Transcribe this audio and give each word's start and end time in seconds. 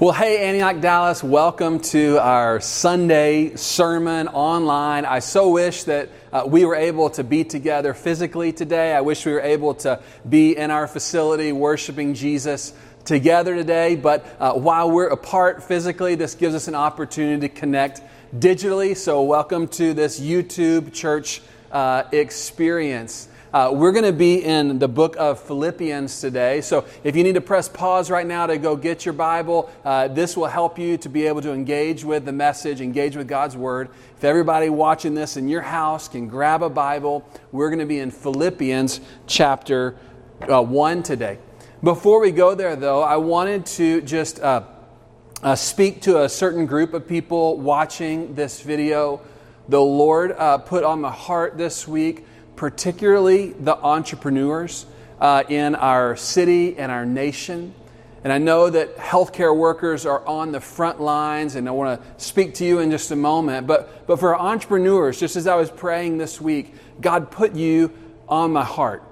Well, 0.00 0.12
hey, 0.12 0.48
Antioch 0.48 0.80
Dallas, 0.80 1.22
welcome 1.22 1.78
to 1.80 2.18
our 2.18 2.60
Sunday 2.60 3.54
sermon 3.54 4.26
online. 4.26 5.04
I 5.04 5.20
so 5.20 5.50
wish 5.50 5.84
that 5.84 6.08
uh, 6.32 6.42
we 6.46 6.64
were 6.64 6.74
able 6.74 7.10
to 7.10 7.22
be 7.22 7.44
together 7.44 7.94
physically 7.94 8.52
today. 8.52 8.94
I 8.94 9.02
wish 9.02 9.24
we 9.24 9.32
were 9.32 9.42
able 9.42 9.74
to 9.74 10.00
be 10.28 10.56
in 10.56 10.72
our 10.72 10.88
facility 10.88 11.52
worshiping 11.52 12.14
Jesus 12.14 12.72
together 13.04 13.54
today. 13.54 13.94
But 13.94 14.26
uh, 14.40 14.54
while 14.54 14.90
we're 14.90 15.08
apart 15.08 15.62
physically, 15.62 16.16
this 16.16 16.34
gives 16.34 16.54
us 16.56 16.66
an 16.66 16.74
opportunity 16.74 17.46
to 17.46 17.54
connect 17.54 18.00
digitally. 18.34 18.96
So, 18.96 19.22
welcome 19.22 19.68
to 19.68 19.94
this 19.94 20.18
YouTube 20.18 20.92
church 20.92 21.42
uh, 21.70 22.04
experience. 22.10 23.28
Uh, 23.52 23.70
we're 23.70 23.92
going 23.92 24.02
to 24.02 24.14
be 24.14 24.42
in 24.42 24.78
the 24.78 24.88
book 24.88 25.14
of 25.18 25.38
Philippians 25.38 26.22
today. 26.22 26.62
So 26.62 26.86
if 27.04 27.14
you 27.14 27.22
need 27.22 27.34
to 27.34 27.42
press 27.42 27.68
pause 27.68 28.10
right 28.10 28.26
now 28.26 28.46
to 28.46 28.56
go 28.56 28.76
get 28.76 29.04
your 29.04 29.12
Bible, 29.12 29.70
uh, 29.84 30.08
this 30.08 30.38
will 30.38 30.46
help 30.46 30.78
you 30.78 30.96
to 30.96 31.10
be 31.10 31.26
able 31.26 31.42
to 31.42 31.52
engage 31.52 32.02
with 32.02 32.24
the 32.24 32.32
message, 32.32 32.80
engage 32.80 33.14
with 33.14 33.28
God's 33.28 33.54
Word. 33.54 33.90
If 34.16 34.24
everybody 34.24 34.70
watching 34.70 35.12
this 35.14 35.36
in 35.36 35.48
your 35.48 35.60
house 35.60 36.08
can 36.08 36.28
grab 36.28 36.62
a 36.62 36.70
Bible, 36.70 37.28
we're 37.50 37.68
going 37.68 37.80
to 37.80 37.84
be 37.84 37.98
in 37.98 38.10
Philippians 38.10 39.02
chapter 39.26 39.96
uh, 40.48 40.62
1 40.62 41.02
today. 41.02 41.36
Before 41.82 42.20
we 42.22 42.30
go 42.30 42.54
there, 42.54 42.74
though, 42.74 43.02
I 43.02 43.18
wanted 43.18 43.66
to 43.66 44.00
just 44.00 44.40
uh, 44.40 44.62
uh, 45.42 45.56
speak 45.56 46.00
to 46.02 46.22
a 46.22 46.28
certain 46.30 46.64
group 46.64 46.94
of 46.94 47.06
people 47.06 47.58
watching 47.58 48.34
this 48.34 48.62
video. 48.62 49.20
The 49.68 49.82
Lord 49.82 50.32
uh, 50.32 50.56
put 50.56 50.84
on 50.84 51.02
my 51.02 51.10
heart 51.10 51.58
this 51.58 51.86
week 51.86 52.24
particularly 52.56 53.50
the 53.52 53.76
entrepreneurs 53.76 54.86
uh, 55.20 55.44
in 55.48 55.74
our 55.74 56.16
city 56.16 56.76
and 56.78 56.90
our 56.90 57.06
nation. 57.06 57.74
And 58.24 58.32
I 58.32 58.38
know 58.38 58.70
that 58.70 58.96
healthcare 58.96 59.56
workers 59.56 60.06
are 60.06 60.24
on 60.26 60.52
the 60.52 60.60
front 60.60 61.00
lines, 61.00 61.56
and 61.56 61.68
I 61.68 61.72
want 61.72 62.00
to 62.00 62.24
speak 62.24 62.54
to 62.54 62.64
you 62.64 62.78
in 62.78 62.90
just 62.90 63.10
a 63.10 63.16
moment. 63.16 63.66
But, 63.66 64.06
but 64.06 64.20
for 64.20 64.38
entrepreneurs, 64.38 65.18
just 65.18 65.34
as 65.34 65.46
I 65.46 65.56
was 65.56 65.70
praying 65.70 66.18
this 66.18 66.40
week, 66.40 66.74
God 67.00 67.30
put 67.30 67.54
you 67.54 67.92
on 68.28 68.52
my 68.52 68.64
heart. 68.64 69.02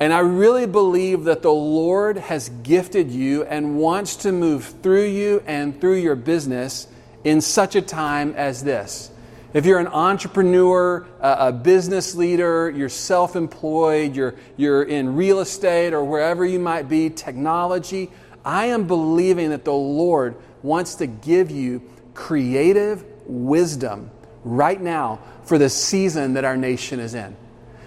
And 0.00 0.12
I 0.12 0.18
really 0.18 0.66
believe 0.66 1.24
that 1.24 1.42
the 1.42 1.52
Lord 1.52 2.16
has 2.16 2.48
gifted 2.48 3.12
you 3.12 3.44
and 3.44 3.78
wants 3.78 4.16
to 4.16 4.32
move 4.32 4.74
through 4.82 5.04
you 5.04 5.44
and 5.46 5.80
through 5.80 5.98
your 5.98 6.16
business 6.16 6.88
in 7.22 7.40
such 7.40 7.76
a 7.76 7.82
time 7.82 8.34
as 8.36 8.64
this. 8.64 9.11
If 9.54 9.66
you're 9.66 9.78
an 9.78 9.88
entrepreneur, 9.88 11.06
a 11.20 11.52
business 11.52 12.14
leader, 12.14 12.70
you're 12.70 12.88
self 12.88 13.36
employed, 13.36 14.16
you're, 14.16 14.34
you're 14.56 14.82
in 14.82 15.14
real 15.14 15.40
estate 15.40 15.92
or 15.92 16.02
wherever 16.02 16.44
you 16.44 16.58
might 16.58 16.88
be, 16.88 17.10
technology, 17.10 18.10
I 18.44 18.66
am 18.66 18.86
believing 18.86 19.50
that 19.50 19.64
the 19.64 19.74
Lord 19.74 20.36
wants 20.62 20.96
to 20.96 21.06
give 21.06 21.50
you 21.50 21.82
creative 22.14 23.04
wisdom 23.26 24.10
right 24.42 24.80
now 24.80 25.20
for 25.44 25.58
the 25.58 25.68
season 25.68 26.34
that 26.34 26.44
our 26.44 26.56
nation 26.56 26.98
is 26.98 27.14
in. 27.14 27.36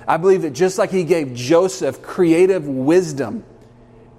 I 0.07 0.17
believe 0.17 0.43
that 0.43 0.51
just 0.51 0.77
like 0.77 0.91
He 0.91 1.03
gave 1.03 1.33
Joseph 1.33 2.01
creative 2.03 2.67
wisdom 2.67 3.43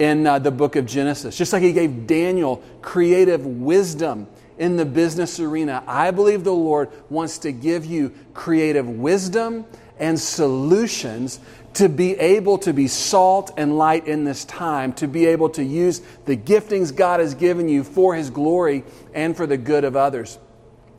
in 0.00 0.26
uh, 0.26 0.40
the 0.40 0.50
book 0.50 0.74
of 0.74 0.84
Genesis, 0.84 1.36
just 1.36 1.52
like 1.52 1.62
He 1.62 1.72
gave 1.72 2.08
Daniel 2.08 2.62
creative 2.82 3.46
wisdom 3.46 4.26
in 4.58 4.76
the 4.76 4.84
business 4.84 5.38
arena. 5.40 5.82
I 5.86 6.10
believe 6.10 6.44
the 6.44 6.52
Lord 6.52 6.90
wants 7.10 7.38
to 7.38 7.52
give 7.52 7.84
you 7.84 8.12
creative 8.34 8.88
wisdom 8.88 9.66
and 9.98 10.18
solutions 10.18 11.40
to 11.74 11.88
be 11.90 12.14
able 12.14 12.56
to 12.56 12.72
be 12.72 12.88
salt 12.88 13.52
and 13.58 13.76
light 13.76 14.06
in 14.06 14.24
this 14.24 14.46
time, 14.46 14.94
to 14.94 15.06
be 15.06 15.26
able 15.26 15.50
to 15.50 15.62
use 15.62 16.00
the 16.24 16.36
giftings 16.36 16.94
God 16.94 17.20
has 17.20 17.34
given 17.34 17.68
you 17.68 17.84
for 17.84 18.14
His 18.14 18.30
glory 18.30 18.82
and 19.12 19.36
for 19.36 19.46
the 19.46 19.58
good 19.58 19.84
of 19.84 19.94
others. 19.94 20.38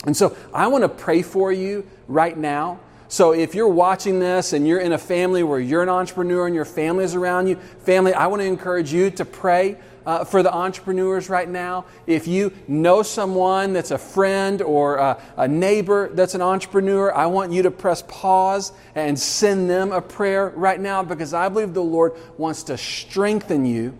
And 0.06 0.16
so 0.16 0.38
I 0.54 0.68
want 0.68 0.84
to 0.84 0.90
pray 0.90 1.24
for 1.24 1.52
you 1.52 1.88
right 2.08 2.38
now. 2.38 2.80
So 3.08 3.32
if 3.34 3.56
you're 3.56 3.68
watching 3.68 4.20
this 4.20 4.54
and 4.54 4.68
you're 4.68 4.80
in 4.80 4.92
a 4.92 4.98
family 4.98 5.42
where 5.42 5.60
you're 5.60 5.82
an 5.82 5.90
entrepreneur 5.90 6.46
and 6.46 6.54
your 6.54 6.66
family 6.66 7.06
is 7.06 7.16
around 7.16 7.48
you, 7.48 7.56
family, 7.56 8.14
I 8.14 8.28
want 8.28 8.42
to 8.42 8.46
encourage 8.46 8.94
you 8.94 9.10
to 9.12 9.26
pray 9.26 9.78
uh, 10.08 10.24
for 10.24 10.42
the 10.42 10.52
entrepreneurs 10.52 11.30
right 11.30 11.48
now. 11.48 11.86
If 12.08 12.28
you 12.28 12.54
know 12.68 13.04
someone 13.04 13.74
that's 13.74 13.92
a 13.92 13.98
friend 13.98 14.62
or 14.62 14.96
a, 14.96 15.22
a 15.36 15.48
neighbor 15.48 16.10
that's 16.14 16.34
an 16.34 16.42
entrepreneur, 16.42 17.14
I 17.14 17.26
want 17.26 17.52
you 17.52 17.64
to 17.64 17.72
press 17.72 18.02
pause 18.08 18.72
and 18.96 19.20
send 19.20 19.70
them 19.70 19.92
a 19.92 20.02
prayer 20.02 20.54
right 20.56 20.80
now 20.80 21.04
because 21.04 21.34
I 21.34 21.50
believe 21.50 21.74
the 21.74 21.84
Lord 21.84 22.14
wants 22.38 22.64
to 22.64 22.78
strengthen 22.78 23.66
you 23.66 23.96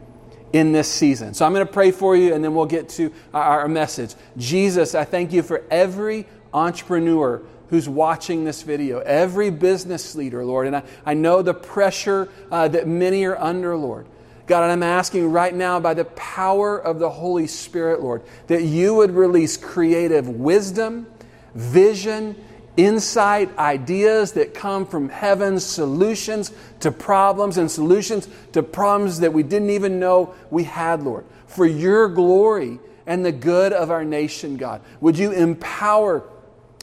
in 0.54 0.72
this 0.72 0.88
season. 0.88 1.34
So 1.34 1.46
I'm 1.46 1.54
going 1.54 1.68
to 1.68 1.72
pray 1.72 1.92
for 1.92 2.16
you 2.16 2.34
and 2.34 2.42
then 2.42 2.56
we'll 2.56 2.66
get 2.66 2.88
to 2.90 3.12
our, 3.34 3.68
message. 3.68 4.16
Jesus, 4.38 4.96
I 4.96 5.04
thank 5.04 5.34
you 5.34 5.44
for 5.44 5.62
every 5.70 6.26
entrepreneur 6.54 7.42
who's 7.70 7.90
watching 7.90 8.46
this 8.46 8.62
video, 8.62 9.00
every 9.00 9.50
business 9.50 10.16
leader, 10.16 10.46
Lord. 10.46 10.68
And 10.68 10.78
I, 10.78 10.84
I 11.06 11.16
know 11.16 11.42
the 11.42 11.54
pressure 11.54 12.30
uh, 12.50 12.70
that 12.70 12.88
many 12.88 13.26
are 13.26 13.38
under, 13.38 13.76
Lord. 13.76 14.08
God, 14.48 14.64
and 14.64 14.72
I'm 14.72 14.84
asking 14.84 15.30
right 15.32 15.54
now 15.54 15.80
by 15.80 15.94
the 15.94 16.06
power 16.06 16.78
of 16.78 17.00
the 17.00 17.10
Holy 17.10 17.48
Spirit, 17.48 18.02
Lord, 18.02 18.24
that 18.48 18.64
you 18.64 18.96
would 18.96 19.12
release 19.12 19.58
creative 19.58 20.30
wisdom, 20.30 21.06
vision, 21.54 22.36
insight, 22.78 23.56
ideas 23.58 24.32
that 24.34 24.54
come 24.54 24.86
from 24.86 25.10
heaven, 25.10 25.60
solutions 25.60 26.54
to 26.80 26.92
problems 26.92 27.58
and 27.58 27.70
solutions 27.70 28.30
to 28.54 28.64
problems 28.64 29.20
that 29.20 29.34
we 29.34 29.44
didn't 29.44 29.72
even 29.72 30.00
know 30.00 30.34
we 30.50 30.64
had, 30.64 31.04
Lord. 31.04 31.26
For 31.48 31.66
your 31.66 32.08
glory 32.08 32.80
and 33.06 33.26
the 33.26 33.32
good 33.32 33.74
of 33.74 33.92
our 33.92 34.06
nation, 34.06 34.56
God. 34.56 34.82
Would 35.02 35.18
you 35.18 35.32
empower 35.32 36.24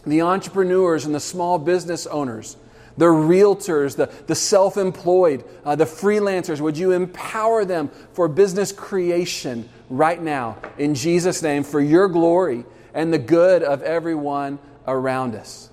the 0.05 0.21
entrepreneurs 0.21 1.07
and 1.07 1.15
the 1.15 1.21
small 1.21 1.59
business 1.59 2.07
owners? 2.07 2.57
The 2.97 3.07
realtors, 3.07 3.97
the, 3.97 4.07
the 4.27 4.35
self 4.35 4.77
employed, 4.77 5.45
uh, 5.65 5.77
the 5.77 5.85
freelancers. 5.85 6.61
Would 6.61 6.79
you 6.79 6.93
empower 6.93 7.65
them 7.65 7.91
for 8.13 8.29
business 8.29 8.73
creation 8.73 9.69
right 9.91 10.21
now 10.21 10.59
in 10.79 10.95
Jesus' 10.95 11.43
name 11.43 11.65
for 11.65 11.81
your 11.81 12.09
glory 12.09 12.65
and 12.93 13.13
the 13.13 13.19
good 13.19 13.63
of 13.63 13.83
everyone 13.83 14.59
around 14.87 15.35
us? 15.35 15.71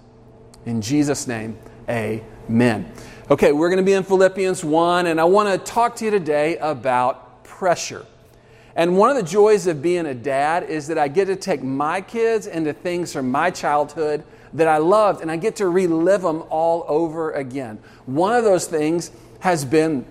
In 0.66 0.82
Jesus' 0.82 1.28
name, 1.28 1.58
amen. 1.90 2.92
Okay, 3.30 3.52
we're 3.52 3.70
going 3.70 3.78
to 3.78 3.84
be 3.84 3.94
in 3.94 4.04
Philippians 4.04 4.64
1, 4.64 5.08
and 5.08 5.20
I 5.22 5.24
want 5.24 5.50
to 5.50 5.72
talk 5.72 5.96
to 5.98 6.06
you 6.06 6.12
today 6.12 6.58
about 6.58 7.44
pressure. 7.44 8.06
And 8.76 8.98
one 8.98 9.10
of 9.10 9.16
the 9.16 9.24
joys 9.24 9.68
of 9.68 9.82
being 9.82 10.06
a 10.06 10.14
dad 10.14 10.64
is 10.64 10.88
that 10.88 10.98
I 10.98 11.08
get 11.08 11.26
to 11.26 11.36
take 11.36 11.62
my 11.62 12.02
kids 12.02 12.48
into 12.48 12.74
things 12.74 13.14
from 13.14 13.30
my 13.30 13.52
childhood 13.52 14.24
that 14.54 14.68
I 14.68 14.78
loved, 14.78 15.22
and 15.22 15.32
I 15.32 15.38
get 15.38 15.56
to 15.58 15.68
relive 15.68 16.22
them 16.22 16.44
all 16.50 16.86
over 16.88 17.32
again. 17.32 17.80
One 18.06 18.36
of 18.36 18.44
those 18.44 18.68
things 18.68 19.12
has 19.40 19.66
been 19.66 20.06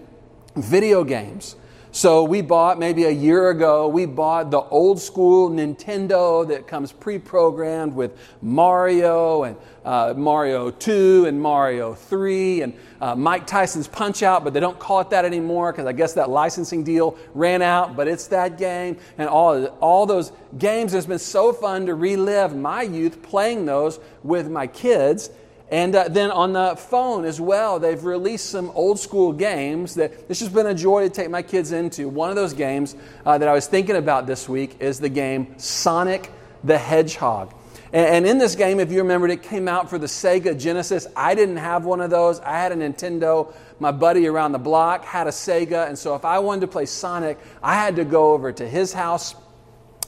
video 0.57 1.05
games. 1.05 1.57
So 1.93 2.23
we 2.23 2.41
bought 2.41 2.79
maybe 2.79 3.05
a 3.05 3.11
year 3.11 3.51
ago, 3.51 3.89
we 3.89 4.07
bought 4.07 4.53
the 4.53 4.61
old 4.61 5.01
school 5.01 5.51
Nintendo 5.51 6.47
that 6.47 6.69
comes 6.69 6.93
pre-programmed 6.93 7.95
with 7.95 8.17
Mario 8.41 9.43
and 9.43 9.57
uh, 9.85 10.15
Mario 10.17 10.71
2 10.71 11.27
and 11.27 11.41
Mario 11.41 11.95
3 11.95 12.63
and 12.63 12.75
uh, 13.01 13.15
Mike 13.15 13.47
Tyson's 13.47 13.89
Punch 13.89 14.23
Out, 14.23 14.45
but 14.45 14.53
they 14.53 14.61
don't 14.61 14.79
call 14.79 15.01
it 15.01 15.11
that 15.11 15.25
anymore 15.25 15.73
because 15.73 15.87
I 15.87 15.93
guess 15.93 16.15
that 16.15 16.31
licensing 16.31 16.85
deal 16.85 17.17
ran 17.35 17.63
out, 17.63 17.97
but 17.97 18.09
it's 18.09 18.27
that 18.29 18.59
game 18.59 18.99
and 19.19 19.29
all, 19.29 19.67
all 19.81 20.07
those 20.07 20.33
games. 20.59 20.95
It's 20.95 21.07
been 21.07 21.19
so 21.19 21.53
fun 21.53 21.87
to 21.87 21.95
relive 21.95 22.55
my 22.55 22.83
youth 22.83 23.23
playing 23.23 23.67
those 23.67 24.01
with 24.23 24.51
my 24.51 24.67
kids 24.67 25.31
and 25.71 25.95
uh, 25.95 26.09
then 26.09 26.33
on 26.33 26.53
the 26.53 26.75
phone 26.77 27.25
as 27.25 27.41
well, 27.41 27.79
they've 27.79 28.03
released 28.03 28.47
some 28.51 28.71
old 28.71 28.99
school 28.99 29.33
games 29.33 29.95
that 29.95 30.13
it's 30.29 30.41
just 30.41 30.53
been 30.53 30.67
a 30.67 30.75
joy 30.75 31.03
to 31.03 31.11
take 31.11 31.31
my 31.31 31.43
kids 31.43 31.71
into. 31.71 32.09
One 32.09 32.29
of 32.29 32.37
those 32.37 32.53
games 32.53 32.97
uh, 33.25 33.39
that 33.39 33.47
I 33.49 33.53
was 33.53 33.69
thinking 33.69 33.95
about 33.95 34.27
this 34.27 34.49
week 34.49 34.77
is 34.81 34.99
the 34.99 35.09
game 35.09 35.55
Sonic 35.59 36.33
the 36.65 36.77
Hedgehog. 36.77 37.55
And, 37.93 38.25
in 38.25 38.39
this 38.39 38.55
game, 38.55 38.79
if 38.79 38.93
you 38.93 38.99
remembered, 38.99 39.33
it 39.33 39.43
came 39.43 39.67
out 39.67 39.91
for 39.91 39.99
the 39.99 40.07
Sega 40.07 40.59
Genesis. 40.59 41.09
I 41.17 41.35
didn't 41.35 41.57
have 41.57 41.85
one 41.85 42.01
of 42.01 42.11
those. 42.11 42.39
I 42.41 42.53
had 42.53 42.71
a 42.71 42.77
Nintendo. 42.77 43.53
My 43.81 43.91
buddy 43.91 44.29
around 44.29 44.53
the 44.53 44.59
block 44.59 45.05
had 45.05 45.27
a 45.27 45.31
Sega. 45.31 45.89
And 45.89 45.99
so 45.99 46.15
if 46.15 46.25
I 46.25 46.39
wanted 46.39 46.61
to 46.63 46.69
play 46.69 46.87
Sonic, 46.87 47.37
I 47.63 47.75
had 47.75 47.97
to 47.97 48.05
go 48.05 48.33
over 48.33 48.53
to 48.53 48.69
his 48.69 48.93
house 48.93 49.35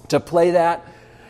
to 0.09 0.21
play 0.21 0.53
that. 0.53 0.87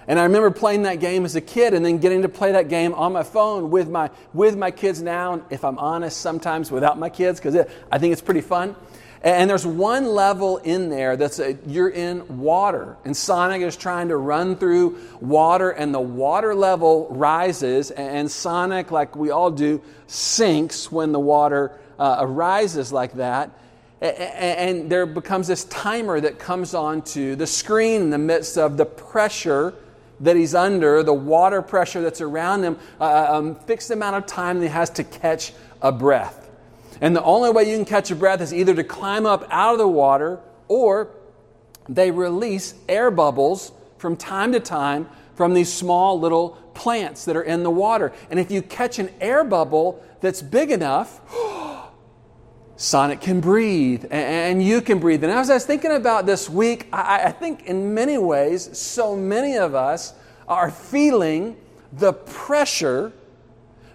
And 0.06 0.18
I 0.18 0.24
remember 0.24 0.50
playing 0.50 0.82
that 0.82 1.00
game 1.00 1.24
as 1.24 1.36
a 1.36 1.40
kid 1.40 1.74
and 1.74 1.84
then 1.84 1.98
getting 1.98 2.22
to 2.22 2.28
play 2.28 2.52
that 2.52 2.68
game 2.68 2.92
on 2.94 3.12
my 3.12 3.22
phone 3.22 3.70
with 3.70 3.88
my, 3.88 4.10
with 4.34 4.56
my 4.56 4.70
kids 4.70 5.00
now, 5.00 5.34
and 5.34 5.42
if 5.48 5.64
I'm 5.64 5.78
honest, 5.78 6.20
sometimes 6.20 6.70
without 6.72 6.98
my 6.98 7.08
kids, 7.08 7.38
because 7.38 7.66
I 7.90 7.98
think 7.98 8.12
it's 8.12 8.20
pretty 8.20 8.40
fun. 8.40 8.74
And 9.22 9.48
there's 9.48 9.64
one 9.64 10.06
level 10.06 10.58
in 10.58 10.90
there 10.90 11.16
that's 11.16 11.38
a, 11.38 11.56
you're 11.64 11.88
in 11.88 12.40
water, 12.40 12.96
and 13.04 13.16
Sonic 13.16 13.62
is 13.62 13.76
trying 13.76 14.08
to 14.08 14.16
run 14.16 14.56
through 14.56 14.98
water, 15.20 15.70
and 15.70 15.94
the 15.94 16.00
water 16.00 16.56
level 16.56 17.06
rises, 17.08 17.92
and 17.92 18.28
Sonic, 18.28 18.90
like 18.90 19.14
we 19.14 19.30
all 19.30 19.52
do, 19.52 19.80
sinks 20.08 20.90
when 20.90 21.12
the 21.12 21.20
water 21.20 21.78
uh, 22.00 22.26
rises 22.26 22.90
like 22.92 23.12
that. 23.14 23.50
and 24.00 24.90
there 24.90 25.06
becomes 25.06 25.46
this 25.46 25.64
timer 25.66 26.20
that 26.20 26.40
comes 26.40 26.74
onto 26.74 27.36
the 27.36 27.46
screen 27.46 28.02
in 28.02 28.10
the 28.10 28.18
midst 28.18 28.58
of 28.58 28.76
the 28.76 28.84
pressure 28.84 29.72
that 30.18 30.34
he's 30.34 30.54
under, 30.54 31.04
the 31.04 31.14
water 31.14 31.62
pressure 31.62 32.02
that's 32.02 32.20
around 32.20 32.64
him, 32.64 32.76
a 32.98 33.04
uh, 33.04 33.38
um, 33.38 33.54
fixed 33.54 33.92
amount 33.92 34.16
of 34.16 34.26
time 34.26 34.58
that 34.58 34.66
he 34.66 34.72
has 34.72 34.90
to 34.90 35.04
catch 35.04 35.52
a 35.80 35.92
breath. 35.92 36.41
And 37.02 37.16
the 37.16 37.22
only 37.24 37.50
way 37.50 37.68
you 37.68 37.76
can 37.76 37.84
catch 37.84 38.12
a 38.12 38.14
breath 38.14 38.40
is 38.40 38.54
either 38.54 38.74
to 38.76 38.84
climb 38.84 39.26
up 39.26 39.44
out 39.50 39.72
of 39.72 39.78
the 39.78 39.88
water 39.88 40.38
or 40.68 41.10
they 41.88 42.12
release 42.12 42.74
air 42.88 43.10
bubbles 43.10 43.72
from 43.98 44.16
time 44.16 44.52
to 44.52 44.60
time 44.60 45.08
from 45.34 45.52
these 45.52 45.70
small 45.70 46.20
little 46.20 46.50
plants 46.74 47.24
that 47.24 47.34
are 47.34 47.42
in 47.42 47.64
the 47.64 47.70
water. 47.70 48.12
And 48.30 48.38
if 48.38 48.52
you 48.52 48.62
catch 48.62 49.00
an 49.00 49.10
air 49.20 49.42
bubble 49.42 50.00
that's 50.20 50.40
big 50.42 50.70
enough, 50.70 51.20
Sonic 52.76 53.20
can 53.20 53.40
breathe 53.40 54.04
and 54.12 54.62
you 54.62 54.80
can 54.80 55.00
breathe. 55.00 55.24
And 55.24 55.32
as 55.32 55.50
I 55.50 55.54
was 55.54 55.66
thinking 55.66 55.90
about 55.90 56.24
this 56.24 56.48
week, 56.48 56.86
I 56.92 57.32
think 57.32 57.66
in 57.66 57.94
many 57.94 58.16
ways, 58.16 58.78
so 58.78 59.16
many 59.16 59.56
of 59.56 59.74
us 59.74 60.14
are 60.46 60.70
feeling 60.70 61.56
the 61.92 62.12
pressure 62.12 63.12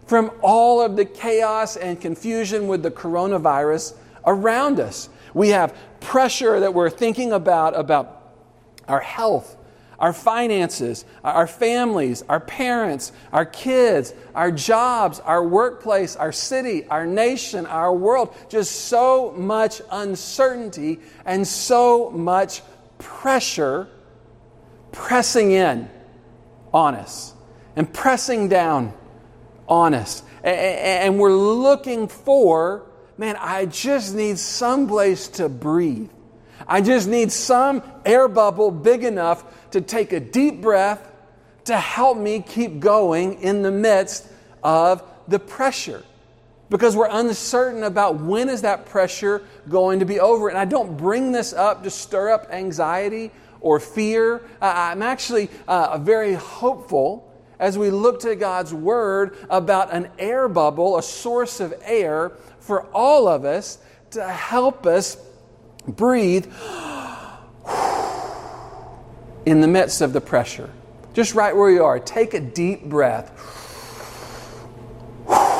from 0.07 0.31
all 0.41 0.81
of 0.81 0.95
the 0.95 1.05
chaos 1.05 1.75
and 1.75 1.99
confusion 1.99 2.67
with 2.67 2.81
the 2.81 2.91
coronavirus 2.91 3.93
around 4.25 4.79
us. 4.79 5.09
We 5.33 5.49
have 5.49 5.75
pressure 5.99 6.59
that 6.61 6.73
we're 6.73 6.89
thinking 6.89 7.33
about 7.33 7.77
about 7.77 8.31
our 8.87 9.01
health, 9.01 9.57
our 9.99 10.13
finances, 10.13 11.05
our 11.23 11.45
families, 11.45 12.23
our 12.29 12.39
parents, 12.39 13.11
our 13.33 13.45
kids, 13.45 14.13
our 14.33 14.51
jobs, 14.51 15.19
our 15.19 15.43
workplace, 15.43 16.15
our 16.15 16.31
city, 16.31 16.85
our 16.87 17.05
nation, 17.05 17.65
our 17.65 17.93
world. 17.93 18.33
Just 18.49 18.87
so 18.87 19.33
much 19.37 19.81
uncertainty 19.91 20.99
and 21.25 21.45
so 21.45 22.09
much 22.11 22.61
pressure 22.97 23.89
pressing 24.91 25.51
in 25.51 25.89
on 26.73 26.95
us 26.95 27.33
and 27.75 27.91
pressing 27.93 28.47
down 28.47 28.93
on 29.67 29.93
us. 29.93 30.23
And 30.43 31.19
we're 31.19 31.33
looking 31.33 32.07
for, 32.07 32.85
man, 33.17 33.35
I 33.39 33.65
just 33.65 34.15
need 34.15 34.39
some 34.39 34.87
place 34.87 35.27
to 35.29 35.49
breathe. 35.49 36.09
I 36.67 36.81
just 36.81 37.07
need 37.07 37.31
some 37.31 37.83
air 38.05 38.27
bubble 38.27 38.71
big 38.71 39.03
enough 39.03 39.69
to 39.71 39.81
take 39.81 40.13
a 40.13 40.19
deep 40.19 40.61
breath 40.61 41.11
to 41.65 41.77
help 41.77 42.17
me 42.17 42.41
keep 42.41 42.79
going 42.79 43.41
in 43.41 43.61
the 43.61 43.71
midst 43.71 44.27
of 44.63 45.03
the 45.27 45.39
pressure. 45.39 46.03
Because 46.69 46.95
we're 46.95 47.09
uncertain 47.09 47.83
about 47.83 48.21
when 48.21 48.49
is 48.49 48.61
that 48.61 48.85
pressure 48.87 49.41
going 49.69 49.99
to 49.99 50.05
be 50.05 50.19
over. 50.19 50.49
And 50.49 50.57
I 50.57 50.65
don't 50.65 50.97
bring 50.97 51.31
this 51.31 51.53
up 51.53 51.83
to 51.83 51.89
stir 51.89 52.31
up 52.31 52.47
anxiety 52.51 53.31
or 53.61 53.79
fear. 53.79 54.41
I'm 54.61 55.01
actually 55.01 55.49
uh, 55.67 55.97
very 55.97 56.33
hopeful 56.33 57.26
as 57.59 57.77
we 57.77 57.89
look 57.89 58.19
to 58.21 58.35
God's 58.35 58.73
Word 58.73 59.35
about 59.49 59.93
an 59.93 60.09
air 60.19 60.47
bubble, 60.47 60.97
a 60.97 61.03
source 61.03 61.59
of 61.59 61.73
air 61.83 62.31
for 62.59 62.83
all 62.93 63.27
of 63.27 63.45
us 63.45 63.79
to 64.11 64.23
help 64.27 64.85
us 64.85 65.17
breathe 65.87 66.45
in 69.45 69.61
the 69.61 69.67
midst 69.67 70.01
of 70.01 70.13
the 70.13 70.21
pressure. 70.21 70.69
Just 71.13 71.33
right 71.33 71.55
where 71.55 71.71
you 71.71 71.83
are, 71.83 71.99
take 71.99 72.33
a 72.33 72.39
deep 72.39 72.85
breath. 72.85 73.33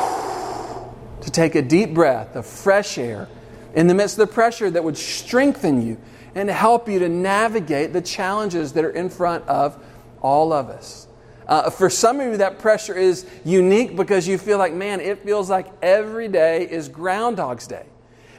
To 1.22 1.32
take 1.32 1.56
a 1.56 1.62
deep 1.62 1.92
breath 1.92 2.36
of 2.36 2.46
fresh 2.46 2.96
air 2.96 3.28
in 3.74 3.86
the 3.86 3.94
midst 3.94 4.18
of 4.18 4.28
the 4.28 4.32
pressure 4.32 4.70
that 4.70 4.82
would 4.82 4.96
strengthen 4.96 5.86
you 5.86 5.98
and 6.34 6.48
help 6.48 6.88
you 6.88 7.00
to 7.00 7.08
navigate 7.08 7.92
the 7.92 8.00
challenges 8.00 8.72
that 8.74 8.84
are 8.84 8.90
in 8.90 9.10
front 9.10 9.46
of 9.48 9.82
all 10.22 10.52
of 10.52 10.68
us. 10.70 11.07
Uh, 11.48 11.70
for 11.70 11.88
some 11.88 12.20
of 12.20 12.26
you, 12.26 12.36
that 12.36 12.58
pressure 12.58 12.94
is 12.94 13.24
unique 13.44 13.96
because 13.96 14.28
you 14.28 14.36
feel 14.36 14.58
like, 14.58 14.74
man, 14.74 15.00
it 15.00 15.24
feels 15.24 15.48
like 15.48 15.66
every 15.80 16.28
day 16.28 16.68
is 16.68 16.88
Groundhog's 16.88 17.66
Day. 17.66 17.86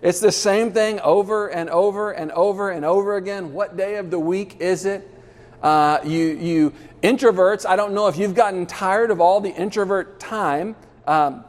It's 0.01 0.19
the 0.19 0.31
same 0.31 0.71
thing 0.71 1.00
over 1.01 1.47
and 1.47 1.69
over 1.69 2.11
and 2.11 2.31
over 2.31 2.69
and 2.69 2.85
over 2.85 3.17
again. 3.17 3.51
What 3.51 3.75
day 3.75 3.95
of 3.95 4.11
the 4.11 4.19
week 4.19 4.57
is 4.59 4.85
it? 4.85 5.09
Uh, 5.61 6.00
you, 6.06 6.27
you 6.27 6.73
introverts, 7.03 7.65
I 7.65 7.75
don't 7.75 7.94
know 7.94 8.07
if 8.07 8.17
you've 8.17 8.35
gotten 8.35 8.65
tired 8.65 9.12
of 9.12 9.19
all 9.19 9.41
the 9.41 9.50
introvert 9.50 10.19
time. 10.19 10.75
Um, 11.05 11.44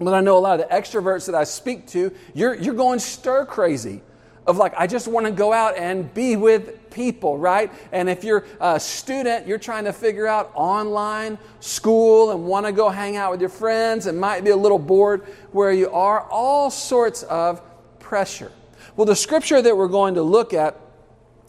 but 0.00 0.14
I 0.14 0.20
know 0.20 0.38
a 0.38 0.40
lot 0.40 0.58
of 0.58 0.68
the 0.68 0.74
extroverts 0.74 1.26
that 1.26 1.34
I 1.34 1.44
speak 1.44 1.86
to, 1.88 2.12
you're, 2.34 2.54
you're 2.54 2.74
going 2.74 2.98
stir 2.98 3.44
crazy 3.44 4.00
of 4.46 4.56
like, 4.56 4.74
I 4.76 4.86
just 4.86 5.06
want 5.06 5.26
to 5.26 5.32
go 5.32 5.52
out 5.52 5.76
and 5.76 6.12
be 6.12 6.36
with 6.36 6.83
people, 6.94 7.36
right? 7.36 7.70
And 7.92 8.08
if 8.08 8.24
you're 8.24 8.46
a 8.60 8.80
student, 8.80 9.46
you're 9.46 9.58
trying 9.58 9.84
to 9.84 9.92
figure 9.92 10.26
out 10.26 10.52
online 10.54 11.38
school 11.60 12.30
and 12.30 12.46
want 12.46 12.66
to 12.66 12.72
go 12.72 12.88
hang 12.88 13.16
out 13.16 13.32
with 13.32 13.40
your 13.40 13.50
friends 13.50 14.06
and 14.06 14.18
might 14.18 14.44
be 14.44 14.50
a 14.50 14.56
little 14.56 14.78
bored 14.78 15.22
where 15.52 15.72
you 15.72 15.90
are, 15.90 16.20
all 16.30 16.70
sorts 16.70 17.22
of 17.24 17.60
pressure. 17.98 18.52
Well, 18.96 19.06
the 19.06 19.16
scripture 19.16 19.60
that 19.60 19.76
we're 19.76 19.88
going 19.88 20.14
to 20.14 20.22
look 20.22 20.54
at 20.54 20.80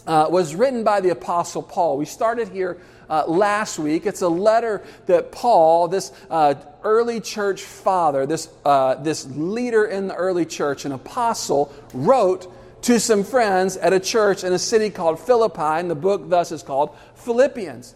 uh, 0.07 0.27
was 0.29 0.55
written 0.55 0.83
by 0.83 1.01
the 1.01 1.09
Apostle 1.09 1.63
Paul. 1.63 1.97
We 1.97 2.05
started 2.05 2.49
here 2.49 2.81
uh, 3.09 3.25
last 3.27 3.79
week. 3.79 4.05
It's 4.05 4.21
a 4.21 4.29
letter 4.29 4.83
that 5.05 5.31
Paul, 5.31 5.87
this 5.87 6.11
uh, 6.29 6.55
early 6.83 7.21
church 7.21 7.61
father, 7.61 8.25
this, 8.25 8.49
uh, 8.63 8.95
this 8.95 9.25
leader 9.27 9.85
in 9.85 10.07
the 10.07 10.15
early 10.15 10.45
church, 10.45 10.85
an 10.85 10.91
apostle, 10.91 11.73
wrote 11.93 12.51
to 12.85 12.99
some 12.99 13.23
friends 13.23 13.77
at 13.77 13.93
a 13.93 13.99
church 13.99 14.43
in 14.43 14.53
a 14.53 14.59
city 14.59 14.91
called 14.91 15.19
Philippi, 15.19 15.79
and 15.79 15.89
the 15.89 15.95
book 15.95 16.29
thus 16.29 16.51
is 16.51 16.61
called 16.61 16.95
Philippians. 17.15 17.95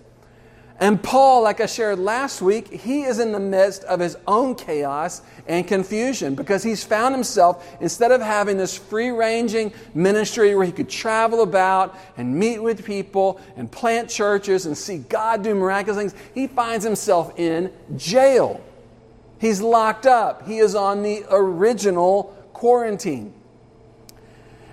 And 0.79 1.03
Paul, 1.03 1.43
like 1.43 1.61
I 1.61 1.67
shared 1.67 1.99
last 1.99 2.41
week, 2.41 2.71
he 2.71 3.03
is 3.03 3.19
in 3.19 3.31
the 3.31 3.39
midst 3.39 3.83
of 3.83 3.99
his 3.99 4.17
own 4.25 4.55
chaos 4.55 5.21
and 5.47 5.67
confusion 5.67 6.33
because 6.33 6.63
he's 6.63 6.83
found 6.83 7.13
himself, 7.13 7.67
instead 7.79 8.11
of 8.11 8.19
having 8.19 8.57
this 8.57 8.75
free 8.75 9.11
ranging 9.11 9.73
ministry 9.93 10.55
where 10.55 10.65
he 10.65 10.71
could 10.71 10.89
travel 10.89 11.43
about 11.43 11.95
and 12.17 12.33
meet 12.33 12.57
with 12.57 12.83
people 12.83 13.39
and 13.57 13.71
plant 13.71 14.09
churches 14.09 14.65
and 14.65 14.75
see 14.75 14.97
God 14.97 15.43
do 15.43 15.53
miraculous 15.53 15.99
things, 15.99 16.15
he 16.33 16.47
finds 16.47 16.83
himself 16.83 17.37
in 17.37 17.71
jail. 17.95 18.59
He's 19.39 19.61
locked 19.61 20.07
up. 20.07 20.47
He 20.47 20.57
is 20.57 20.73
on 20.73 21.03
the 21.03 21.25
original 21.29 22.35
quarantine. 22.53 23.35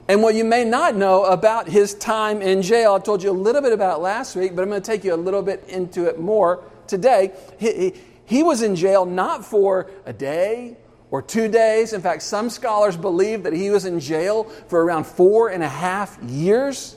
And 0.09 0.23
what 0.23 0.35
you 0.37 0.45
may 0.45 0.65
not 0.65 0.95
know 0.95 1.25
about 1.25 1.69
his 1.69 1.95
time 1.95 2.41
in 2.41 2.63
jail, 2.63 2.95
I 2.95 2.99
told 3.01 3.23
you 3.23 3.31
a 3.31 3.33
little 3.33 3.61
bit 3.61 3.73
about 3.73 4.01
last 4.01 4.37
week, 4.37 4.55
but 4.55 4.63
I'm 4.63 4.69
going 4.69 4.81
to 4.81 4.87
take 4.87 5.03
you 5.03 5.15
a 5.15 5.17
little 5.17 5.43
bit 5.43 5.65
into 5.69 6.07
it 6.07 6.21
more 6.21 6.63
today. 6.87 7.33
He, 7.59 7.73
he, 7.73 7.95
he 8.25 8.43
was 8.43 8.63
in 8.63 8.77
jail 8.77 9.05
not 9.05 9.45
for 9.45 9.91
a 10.05 10.13
day 10.13 10.77
or 11.11 11.23
two 11.23 11.49
days. 11.49 11.93
In 11.93 12.01
fact, 12.01 12.23
some 12.23 12.51
scholars 12.51 12.97
believe 12.97 13.43
that 13.43 13.53
he 13.53 13.71
was 13.71 13.85
in 13.85 13.99
jail 13.99 14.45
for 14.69 14.85
around 14.85 15.07
four 15.07 15.49
and 15.49 15.63
a 15.63 15.69
half 15.69 16.23
years. 16.23 16.97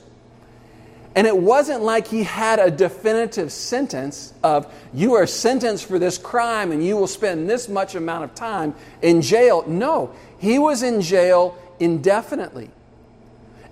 And 1.16 1.26
it 1.26 1.36
wasn't 1.36 1.82
like 1.82 2.06
he 2.06 2.22
had 2.22 2.60
a 2.60 2.70
definitive 2.70 3.50
sentence 3.50 4.32
of, 4.44 4.72
you 4.94 5.14
are 5.14 5.26
sentenced 5.26 5.86
for 5.86 5.98
this 5.98 6.16
crime 6.16 6.70
and 6.70 6.84
you 6.84 6.96
will 6.96 7.08
spend 7.08 7.50
this 7.50 7.68
much 7.68 7.96
amount 7.96 8.22
of 8.22 8.36
time 8.36 8.74
in 9.02 9.20
jail. 9.20 9.64
No, 9.66 10.14
he 10.38 10.60
was 10.60 10.84
in 10.84 11.00
jail 11.00 11.58
indefinitely. 11.80 12.70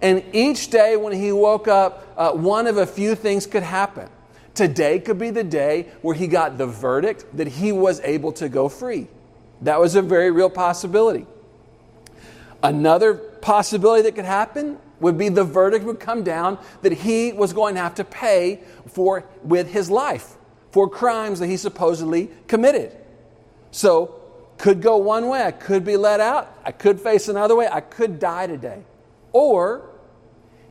And 0.01 0.23
each 0.33 0.71
day 0.71 0.97
when 0.97 1.13
he 1.13 1.33
woke 1.33 1.67
up, 1.67 2.07
uh, 2.17 2.33
one 2.33 2.67
of 2.67 2.77
a 2.77 2.87
few 2.87 3.15
things 3.15 3.47
could 3.47 3.63
happen. 3.63 4.09
Today 4.55 4.99
could 4.99 5.19
be 5.19 5.31
the 5.31 5.45
day 5.45 5.89
where 6.03 6.15
he 6.15 6.27
got 6.27 6.59
the 6.59 6.67
verdict 6.67 7.25
that 7.37 7.49
he 7.49 7.73
was 7.73 8.01
able 8.01 8.33
to 8.33 8.49
go 8.49 8.69
free. 8.69 9.09
That 9.63 9.81
was 9.81 9.95
a 9.95 10.03
very 10.03 10.31
real 10.31 10.51
possibility. 10.51 11.27
Another 12.63 13.15
possibility 13.15 14.03
that 14.03 14.15
could 14.15 14.25
happen 14.25 14.79
would 15.01 15.17
be 15.17 15.29
the 15.29 15.45
verdict 15.45 15.85
would 15.85 16.01
come 16.01 16.25
down 16.25 16.59
that 16.83 16.93
he 16.93 17.33
was 17.33 17.53
going 17.53 17.75
to 17.77 17.81
have 17.81 17.95
to 17.97 18.05
pay 18.05 18.61
for 18.89 19.25
with 19.45 19.71
his 19.71 19.91
life 19.91 20.35
for 20.71 20.89
crimes 20.89 21.39
that 21.39 21.47
he 21.47 21.57
supposedly 21.57 22.31
committed. 22.47 22.97
So, 23.71 24.15
could 24.59 24.83
go 24.83 24.97
one 24.97 25.29
way. 25.29 25.45
I 25.45 25.53
could 25.53 25.85
be 25.85 25.97
let 25.97 26.19
out. 26.19 26.53
I 26.65 26.73
could 26.73 27.01
face 27.01 27.29
another 27.29 27.55
way. 27.55 27.69
I 27.71 27.81
could 27.81 28.19
die 28.19 28.49
today. 28.49 28.83
Or 29.39 29.89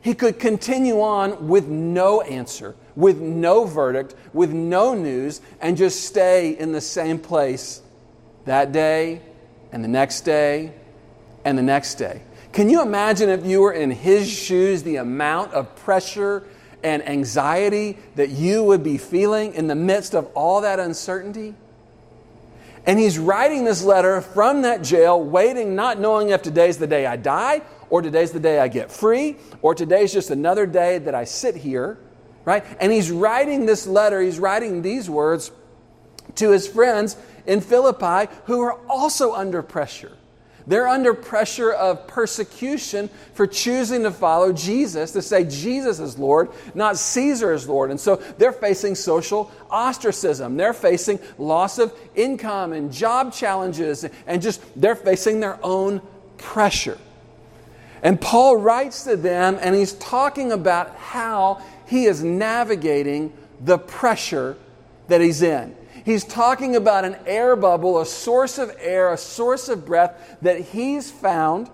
he 0.02 0.12
could 0.12 0.38
continue 0.38 1.00
on 1.00 1.48
with 1.48 1.68
no 1.68 2.20
answer, 2.20 2.76
with 2.94 3.18
no 3.18 3.64
verdict, 3.64 4.14
with 4.34 4.52
no 4.52 4.92
news, 4.92 5.40
and 5.62 5.74
just 5.74 6.04
stay 6.04 6.50
in 6.50 6.72
the 6.72 6.80
same 6.82 7.18
place 7.18 7.80
that 8.44 8.70
day 8.70 9.22
and 9.72 9.82
the 9.82 9.88
next 9.88 10.20
day 10.20 10.74
and 11.46 11.56
the 11.56 11.62
next 11.62 11.94
day. 11.94 12.20
Can 12.52 12.68
you 12.68 12.82
imagine 12.82 13.30
if 13.30 13.46
you 13.46 13.62
were 13.62 13.72
in 13.72 13.90
his 13.90 14.30
shoes, 14.30 14.82
the 14.82 14.96
amount 14.96 15.54
of 15.54 15.74
pressure 15.76 16.44
and 16.82 17.02
anxiety 17.08 17.96
that 18.16 18.28
you 18.28 18.62
would 18.64 18.84
be 18.84 18.98
feeling 18.98 19.54
in 19.54 19.66
the 19.66 19.74
midst 19.74 20.14
of 20.14 20.26
all 20.34 20.60
that 20.60 20.78
uncertainty? 20.78 21.54
And 22.84 22.98
he's 22.98 23.18
writing 23.18 23.64
this 23.64 23.82
letter 23.82 24.20
from 24.20 24.60
that 24.62 24.82
jail, 24.82 25.22
waiting, 25.22 25.74
not 25.74 25.98
knowing 25.98 26.28
if 26.28 26.42
today's 26.42 26.76
the 26.76 26.86
day 26.86 27.06
I 27.06 27.16
die, 27.16 27.62
or 27.90 28.02
today's 28.02 28.32
the 28.32 28.40
day 28.40 28.58
I 28.58 28.68
get 28.68 28.90
free, 28.90 29.36
or 29.62 29.74
today's 29.74 30.12
just 30.12 30.30
another 30.30 30.66
day 30.66 30.98
that 30.98 31.14
I 31.14 31.24
sit 31.24 31.56
here, 31.56 31.98
right? 32.44 32.64
And 32.80 32.92
he's 32.92 33.10
writing 33.10 33.66
this 33.66 33.86
letter, 33.86 34.20
he's 34.20 34.38
writing 34.38 34.82
these 34.82 35.08
words 35.08 35.50
to 36.36 36.50
his 36.50 36.68
friends 36.68 37.16
in 37.46 37.60
Philippi 37.60 38.32
who 38.44 38.60
are 38.60 38.78
also 38.88 39.34
under 39.34 39.62
pressure. 39.62 40.12
They're 40.66 40.86
under 40.86 41.14
pressure 41.14 41.72
of 41.72 42.06
persecution 42.06 43.08
for 43.32 43.46
choosing 43.46 44.02
to 44.02 44.10
follow 44.10 44.52
Jesus, 44.52 45.12
to 45.12 45.22
say 45.22 45.44
Jesus 45.44 45.98
is 45.98 46.18
Lord, 46.18 46.50
not 46.74 46.98
Caesar 46.98 47.54
is 47.54 47.66
Lord. 47.66 47.90
And 47.90 47.98
so 47.98 48.16
they're 48.16 48.52
facing 48.52 48.94
social 48.94 49.50
ostracism. 49.70 50.58
They're 50.58 50.74
facing 50.74 51.20
loss 51.38 51.78
of 51.78 51.98
income 52.14 52.74
and 52.74 52.92
job 52.92 53.32
challenges, 53.32 54.04
and 54.26 54.42
just 54.42 54.60
they're 54.76 54.94
facing 54.94 55.40
their 55.40 55.58
own 55.64 56.02
pressure. 56.36 56.98
And 58.02 58.20
Paul 58.20 58.56
writes 58.56 59.04
to 59.04 59.16
them, 59.16 59.58
and 59.60 59.74
he's 59.74 59.94
talking 59.94 60.52
about 60.52 60.94
how 60.96 61.62
he 61.86 62.04
is 62.04 62.22
navigating 62.22 63.32
the 63.60 63.78
pressure 63.78 64.56
that 65.08 65.20
he's 65.20 65.42
in. 65.42 65.74
He's 66.04 66.24
talking 66.24 66.76
about 66.76 67.04
an 67.04 67.16
air 67.26 67.56
bubble, 67.56 68.00
a 68.00 68.06
source 68.06 68.58
of 68.58 68.74
air, 68.78 69.12
a 69.12 69.18
source 69.18 69.68
of 69.68 69.84
breath 69.84 70.38
that 70.42 70.60
he's 70.60 71.10
found, 71.10 71.70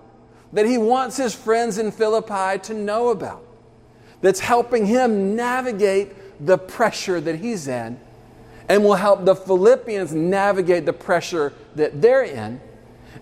that 0.52 0.66
he 0.66 0.78
wants 0.78 1.16
his 1.16 1.34
friends 1.34 1.78
in 1.78 1.92
Philippi 1.92 2.58
to 2.64 2.74
know 2.74 3.08
about, 3.10 3.44
that's 4.22 4.40
helping 4.40 4.86
him 4.86 5.36
navigate 5.36 6.14
the 6.44 6.56
pressure 6.56 7.20
that 7.20 7.36
he's 7.36 7.68
in, 7.68 7.98
and 8.68 8.82
will 8.82 8.94
help 8.94 9.24
the 9.24 9.36
Philippians 9.36 10.14
navigate 10.14 10.86
the 10.86 10.92
pressure 10.92 11.52
that 11.74 12.00
they're 12.00 12.24
in 12.24 12.60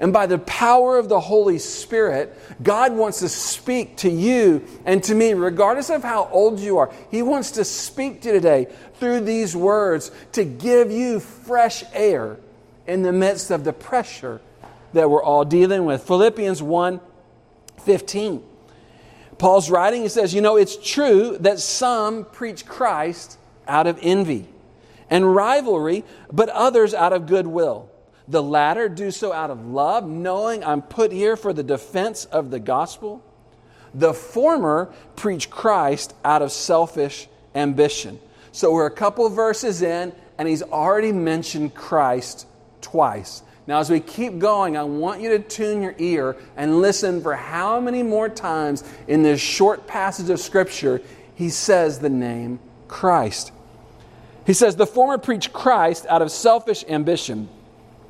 and 0.03 0.13
by 0.13 0.27
the 0.27 0.39
power 0.39 0.99
of 0.99 1.09
the 1.09 1.21
Holy 1.21 1.61
Spirit, 1.61 2.37
God 2.61 2.93
wants 2.93 3.21
to 3.21 3.29
speak 3.29 3.99
to 3.99 4.11
you 4.11 4.67
and 4.85 5.01
to 5.05 5.15
me, 5.15 5.33
regardless 5.33 5.91
of 5.91 6.03
how 6.03 6.29
old 6.33 6.59
you 6.59 6.79
are. 6.79 6.93
He 7.09 7.23
wants 7.23 7.53
to 7.53 7.65
speak 7.65 8.21
to 8.23 8.29
you 8.31 8.35
today 8.35 8.67
through 8.95 9.21
these 9.21 9.55
words 9.55 10.11
to 10.33 10.45
give 10.45 10.91
you 10.91 11.21
fresh 11.21 11.85
air 11.93 12.37
in 12.89 13.03
the 13.03 13.13
midst 13.13 13.53
of 13.53 13.63
the 13.63 13.73
pressure 13.73 14.41
that 14.93 15.09
we're 15.09 15.23
all 15.23 15.45
dealing 15.45 15.85
with. 15.85 16.03
Philippians 16.03 16.61
1 16.61 17.01
15. 17.85 18.43
Paul's 19.39 19.71
writing, 19.71 20.03
he 20.03 20.09
says, 20.09 20.35
You 20.35 20.41
know, 20.41 20.57
it's 20.57 20.77
true 20.77 21.37
that 21.39 21.61
some 21.61 22.25
preach 22.25 22.67
Christ 22.67 23.39
out 23.69 23.87
of 23.87 24.01
envy 24.03 24.49
and 25.09 25.33
rivalry, 25.33 26.03
but 26.33 26.49
others 26.49 26.93
out 26.93 27.13
of 27.13 27.29
goodwill. 27.29 27.89
The 28.33 28.43
latter 28.43 28.89
do 28.89 29.11
so 29.11 29.31
out 29.31 29.51
of 29.51 29.67
love, 29.67 30.09
knowing 30.09 30.65
I'm 30.65 30.81
put 30.81 31.13
here 31.13 31.37
for 31.37 31.53
the 31.53 31.63
defense 31.63 32.25
of 32.25 32.51
the 32.51 32.59
gospel. 32.59 33.23
The 33.93 34.15
former 34.15 34.91
preach 35.17 35.51
Christ 35.51 36.15
out 36.25 36.41
of 36.41 36.51
selfish 36.51 37.29
ambition. 37.55 38.19
So 38.51 38.73
we're 38.73 38.87
a 38.87 38.91
couple 38.91 39.29
verses 39.29 39.83
in, 39.83 40.15
and 40.39 40.49
he's 40.49 40.63
already 40.63 41.13
mentioned 41.13 41.75
Christ 41.75 42.47
twice. 42.81 43.43
Now, 43.67 43.81
as 43.81 43.91
we 43.91 44.01
keep 44.01 44.39
going, 44.39 44.79
I 44.79 44.85
want 44.85 45.21
you 45.21 45.29
to 45.37 45.39
tune 45.39 45.83
your 45.83 45.95
ear 45.99 46.35
and 46.57 46.81
listen 46.81 47.21
for 47.21 47.37
how 47.37 47.81
many 47.81 48.03
more 48.03 48.31
times 48.31 48.83
in 49.09 49.23
this 49.23 49.43
short 49.43 49.87
passage 49.87 50.31
of 50.31 50.41
Scripture 50.41 51.03
he 51.35 51.51
says 51.51 51.99
the 51.99 52.09
name 52.09 52.61
Christ. 52.89 53.53
He 54.47 54.55
says, 54.55 54.77
The 54.77 54.87
former 54.87 55.19
preach 55.19 55.53
Christ 55.53 56.07
out 56.09 56.23
of 56.23 56.31
selfish 56.31 56.83
ambition 56.89 57.51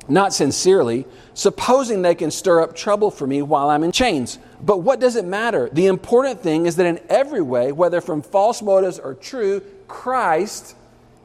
not 0.07 0.33
sincerely, 0.33 1.05
supposing 1.33 2.01
they 2.01 2.15
can 2.15 2.31
stir 2.31 2.61
up 2.61 2.75
trouble 2.75 3.09
for 3.09 3.25
me 3.25 3.41
while 3.41 3.69
I'm 3.69 3.83
in 3.83 3.91
chains. 3.91 4.39
But 4.61 4.79
what 4.79 4.99
does 4.99 5.15
it 5.15 5.25
matter? 5.25 5.69
The 5.71 5.87
important 5.87 6.41
thing 6.41 6.65
is 6.65 6.75
that 6.75 6.85
in 6.85 6.99
every 7.09 7.41
way, 7.41 7.71
whether 7.71 8.01
from 8.01 8.21
false 8.21 8.61
motives 8.61 8.99
or 8.99 9.13
true, 9.13 9.61
Christ 9.87 10.75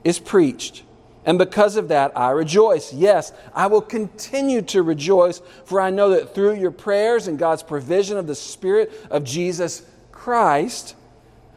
is 0.05 0.19
preached. 0.19 0.85
And 1.25 1.39
because 1.39 1.77
of 1.77 1.89
that, 1.89 2.17
I 2.17 2.31
rejoice. 2.31 2.93
Yes, 2.93 3.33
I 3.55 3.67
will 3.67 3.83
continue 3.83 4.63
to 4.63 4.83
rejoice, 4.83 5.43
for 5.65 5.81
I 5.81 5.91
know 5.91 6.11
that 6.11 6.35
through 6.35 6.55
your 6.55 6.71
prayers 6.71 7.29
and 7.29 7.39
God's 7.39 7.63
provision 7.63 8.17
of 8.17 8.27
the 8.27 8.35
Spirit 8.35 8.93
of 9.11 9.25
Jesus 9.25 9.83
Christ, 10.11 10.95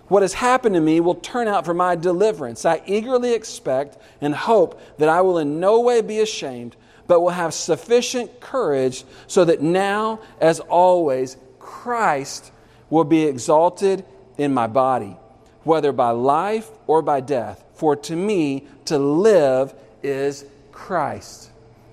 what 0.07 0.23
has 0.23 0.33
happened 0.33 0.75
to 0.75 0.81
me 0.81 0.99
will 0.99 1.15
turn 1.15 1.47
out 1.47 1.63
for 1.63 1.73
my 1.73 1.95
deliverance. 1.95 2.65
I 2.65 2.81
eagerly 2.85 3.33
expect 3.33 3.97
and 4.19 4.35
hope 4.35 4.81
that 4.97 5.07
I 5.07 5.21
will 5.21 5.37
in 5.37 5.61
no 5.61 5.79
way 5.79 6.01
be 6.01 6.19
ashamed 6.19 6.75
but 7.11 7.19
will 7.19 7.31
have 7.31 7.53
sufficient 7.53 8.39
courage 8.39 9.03
so 9.27 9.43
that 9.43 9.61
now, 9.61 10.21
as 10.39 10.61
always, 10.61 11.35
Christ 11.59 12.53
will 12.89 13.03
be 13.03 13.23
exalted 13.23 14.05
in 14.37 14.53
my 14.53 14.65
body, 14.65 15.17
whether 15.65 15.91
by 15.91 16.11
life 16.11 16.69
or 16.87 17.01
by 17.01 17.19
death. 17.19 17.65
For 17.73 17.97
to 17.97 18.15
me, 18.15 18.65
to 18.85 18.97
live 18.97 19.73
is 20.01 20.45
Christ, 20.71 21.51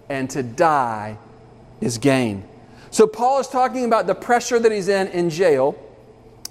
and 0.09 0.31
to 0.31 0.45
die 0.45 1.19
is 1.81 1.99
gain. 1.99 2.47
So, 2.93 3.09
Paul 3.09 3.41
is 3.41 3.49
talking 3.49 3.85
about 3.87 4.07
the 4.07 4.15
pressure 4.15 4.61
that 4.61 4.71
he's 4.71 4.87
in 4.87 5.09
in 5.09 5.31
jail 5.31 5.77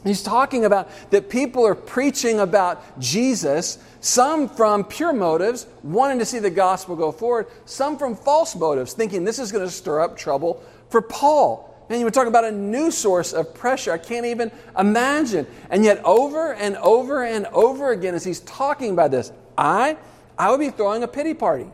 He's 0.04 0.24
talking 0.24 0.66
about 0.66 0.89
that 1.12 1.30
people 1.30 1.66
are 1.66 1.75
preaching 1.75 2.39
about 2.39 3.00
Jesus, 3.00 3.80
some 4.00 4.48
from 4.48 4.84
pure 4.84 5.13
motives, 5.13 5.68
wanting 5.84 6.20
to 6.20 6.25
see 6.25 6.39
the 6.39 6.50
gospel 6.50 6.96
go 6.96 7.12
forward, 7.12 7.48
some 7.66 7.98
from 7.98 8.16
false 8.16 8.56
motives, 8.56 8.94
thinking 8.94 9.24
this 9.24 9.39
is 9.39 9.51
going 9.51 9.66
to 9.66 9.72
stir 9.72 10.01
up 10.01 10.18
trouble 10.18 10.63
for 10.89 11.01
Paul. 11.01 11.68
And 11.89 12.00
you 12.00 12.06
would 12.06 12.13
talk 12.13 12.27
about 12.27 12.44
a 12.44 12.51
new 12.51 12.92
source 12.92 13.34
of 13.34 13.54
pressure. 13.54 13.92
I 13.92 13.98
can't 13.98 14.25
even 14.25 14.51
imagine. 14.77 15.48
And 15.70 15.84
yet, 15.86 16.04
over 16.04 16.54
and 16.54 16.75
over 16.77 17.24
and 17.24 17.46
over 17.48 17.92
again, 17.92 18.13
as 18.13 18.25
he's 18.25 18.42
talking 18.42 18.92
about 18.92 19.12
this, 19.12 19.32
I, 19.58 19.98
I 20.38 20.51
would 20.51 20.60
be 20.60 20.70
throwing 20.70 21.04
a 21.04 21.08
pity 21.08 21.34
party. 21.34 21.68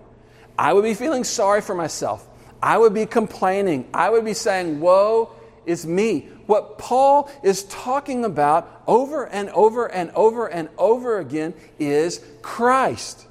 I 0.58 0.74
would 0.74 0.84
be 0.84 0.94
feeling 0.94 1.24
sorry 1.24 1.62
for 1.62 1.74
myself. 1.74 2.27
I 2.62 2.77
would 2.77 2.94
be 2.94 3.08
complaining. 3.08 3.89
I 3.94 4.10
would 4.10 4.24
be 4.24 4.36
saying, 4.36 4.80
Woe 4.80 5.32
is 5.65 5.86
me 5.86 6.27
what 6.46 6.77
Paul 6.77 7.29
is 7.41 7.63
talking 7.63 8.25
about 8.25 8.84
over 8.86 9.25
and 9.25 9.50
over 9.50 9.86
and 9.86 10.12
over 10.12 10.48
and 10.48 10.70
over 10.77 11.20
again 11.20 11.53
is 11.79 12.22
Christ. 12.41 13.27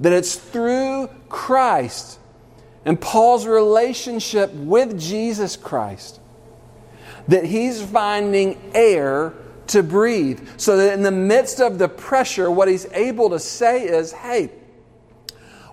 That 0.00 0.12
it's 0.12 0.36
through 0.36 1.08
Christ 1.28 2.18
and 2.84 3.00
Paul's 3.00 3.46
relationship 3.46 4.52
with 4.52 5.00
Jesus 5.00 5.56
Christ 5.56 6.20
that 7.28 7.44
he's 7.44 7.82
finding 7.82 8.58
air 8.74 9.34
to 9.68 9.82
breathe. 9.82 10.48
So 10.56 10.76
that 10.76 10.94
in 10.94 11.02
the 11.02 11.10
midst 11.10 11.60
of 11.60 11.78
the 11.78 11.88
pressure, 11.88 12.50
what 12.50 12.68
he's 12.68 12.86
able 12.92 13.30
to 13.30 13.38
say 13.38 13.84
is, 13.84 14.12
hey, 14.12 14.50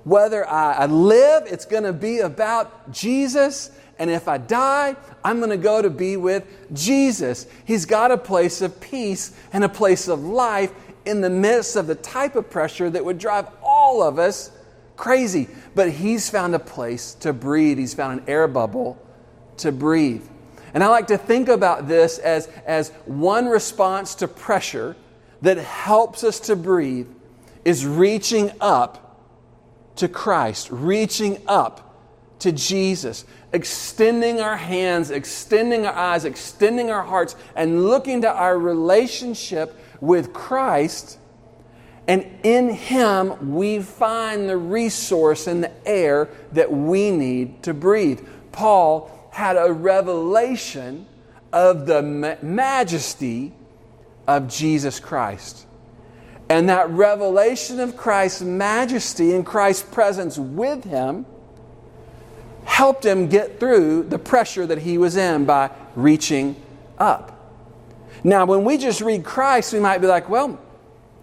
whether 0.03 0.48
I 0.48 0.86
live, 0.88 1.43
it's 1.45 1.65
going 1.65 1.83
to 1.83 1.93
be 1.93 2.19
about 2.19 2.91
Jesus. 2.91 3.72
And 4.00 4.09
if 4.09 4.27
I 4.27 4.38
die, 4.38 4.95
I'm 5.23 5.38
going 5.38 5.51
to 5.51 5.57
go 5.57 5.81
to 5.81 5.89
be 5.89 6.17
with 6.17 6.45
Jesus. 6.73 7.47
He's 7.65 7.85
got 7.85 8.12
a 8.12 8.17
place 8.17 8.62
of 8.62 8.79
peace 8.81 9.35
and 9.51 9.63
a 9.63 9.69
place 9.69 10.07
of 10.07 10.23
life 10.23 10.71
in 11.05 11.21
the 11.21 11.29
midst 11.29 11.75
of 11.75 11.88
the 11.88 11.95
type 11.95 12.35
of 12.35 12.50
pressure 12.50 12.89
that 12.89 13.03
would 13.03 13.19
drive 13.19 13.47
all 13.62 14.01
of 14.01 14.17
us 14.17 14.51
crazy. 14.95 15.47
But 15.75 15.91
he's 15.91 16.29
found 16.29 16.55
a 16.55 16.59
place 16.59 17.13
to 17.15 17.33
breathe, 17.33 17.77
he's 17.77 17.93
found 17.93 18.21
an 18.21 18.25
air 18.27 18.47
bubble 18.47 19.01
to 19.57 19.71
breathe. 19.71 20.23
And 20.73 20.83
I 20.83 20.88
like 20.88 21.07
to 21.07 21.17
think 21.17 21.50
about 21.50 21.88
this 21.88 22.17
as, 22.17 22.47
as 22.65 22.89
one 23.05 23.45
response 23.45 24.15
to 24.15 24.27
pressure 24.27 24.95
that 25.43 25.57
helps 25.57 26.23
us 26.23 26.39
to 26.41 26.55
breathe 26.55 27.07
is 27.63 27.85
reaching 27.85 28.51
up 28.59 29.03
to 29.97 30.07
Christ, 30.07 30.69
reaching 30.71 31.41
up 31.47 31.95
to 32.39 32.51
Jesus, 32.51 33.25
extending 33.53 34.41
our 34.41 34.57
hands, 34.57 35.12
extending 35.12 35.86
our 35.86 35.93
eyes, 35.93 36.25
extending 36.25 36.89
our 36.89 37.03
hearts, 37.03 37.36
and 37.55 37.86
looking 37.86 38.22
to 38.22 38.29
our 38.31 38.57
relationship 38.57 39.79
with 40.01 40.33
Christ. 40.33 41.19
And 42.07 42.25
in 42.43 42.72
Him, 42.72 43.53
we 43.53 43.79
find 43.79 44.50
the 44.50 44.57
resource 44.57 45.48
and 45.48 45.63
the 45.63 45.88
air 45.88 46.29
that 46.51 46.72
we 46.72 47.12
need 47.12 47.63
to 47.63 47.74
breathe. 47.74 48.27
Paul 48.51 49.29
had 49.31 49.55
a 49.55 49.72
revelation 49.72 51.05
of 51.53 51.86
the 51.86 52.01
majesty 52.41 53.53
of 54.27 54.48
Jesus 54.48 55.00
Christ. 55.00 55.67
And 56.50 56.69
that 56.69 56.89
revelation 56.89 57.79
of 57.79 57.95
Christ's 57.95 58.41
majesty 58.41 59.33
and 59.33 59.45
Christ's 59.45 59.83
presence 59.83 60.38
with 60.38 60.83
him 60.83 61.25
helped 62.65 63.05
him 63.05 63.27
get 63.27 63.60
through 63.60 64.03
the 64.03 64.20
pressure 64.20 64.65
that 64.65 64.79
he 64.79 64.98
was 64.98 65.15
in 65.15 65.46
by 65.46 65.70
reaching 65.96 66.55
up. 66.98 67.29
Now, 68.24 68.46
when 68.46 68.63
we 68.63 68.77
just 68.77 69.01
read 69.01 69.24
Christ, 69.24 69.74
we 69.74 69.79
might 69.79 70.00
be 70.00 70.08
like, 70.08 70.29
well, 70.29 70.60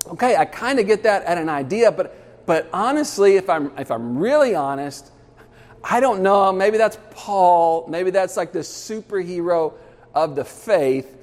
okay, 0.08 0.36
I 0.36 0.44
kind 0.44 0.78
of 0.78 0.86
get 0.86 1.02
that 1.04 1.24
at 1.24 1.38
an 1.38 1.48
idea, 1.48 1.90
but, 1.90 2.46
but 2.46 2.68
honestly, 2.72 3.36
if 3.36 3.48
I'm, 3.48 3.72
if 3.78 3.90
I'm 3.90 4.18
really 4.18 4.54
honest, 4.54 5.10
I 5.82 6.00
don't 6.00 6.22
know, 6.22 6.52
maybe 6.52 6.76
that's 6.76 6.98
Paul, 7.10 7.86
maybe 7.88 8.10
that's 8.10 8.36
like 8.36 8.52
the 8.52 8.58
superhero 8.58 9.72
of 10.14 10.36
the 10.36 10.44
faith. 10.44 11.16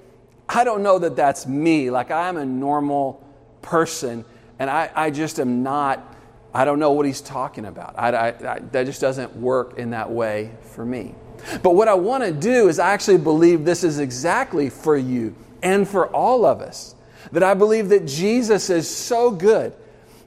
I 0.49 0.63
don't 0.63 0.81
know 0.81 0.97
that 0.99 1.15
that's 1.15 1.45
me. 1.45 1.91
Like, 1.91 2.09
I'm 2.09 2.37
a 2.37 2.45
normal 2.45 3.23
person, 3.61 4.25
and 4.57 4.69
I, 4.69 4.89
I 4.95 5.11
just 5.11 5.39
am 5.39 5.61
not, 5.61 6.15
I 6.53 6.65
don't 6.65 6.79
know 6.79 6.91
what 6.91 7.05
he's 7.05 7.21
talking 7.21 7.65
about. 7.65 7.95
I, 7.97 8.09
I, 8.09 8.27
I, 8.27 8.59
that 8.59 8.85
just 8.85 9.01
doesn't 9.01 9.35
work 9.35 9.77
in 9.77 9.91
that 9.91 10.09
way 10.09 10.51
for 10.61 10.85
me. 10.85 11.13
But 11.61 11.75
what 11.75 11.87
I 11.87 11.93
want 11.93 12.23
to 12.23 12.31
do 12.31 12.67
is 12.67 12.79
I 12.79 12.91
actually 12.91 13.19
believe 13.19 13.63
this 13.63 13.83
is 13.83 13.99
exactly 13.99 14.69
for 14.69 14.97
you 14.97 15.35
and 15.61 15.87
for 15.87 16.07
all 16.07 16.45
of 16.45 16.61
us. 16.61 16.95
That 17.31 17.43
I 17.43 17.53
believe 17.53 17.89
that 17.89 18.07
Jesus 18.07 18.69
is 18.69 18.89
so 18.89 19.31
good 19.31 19.73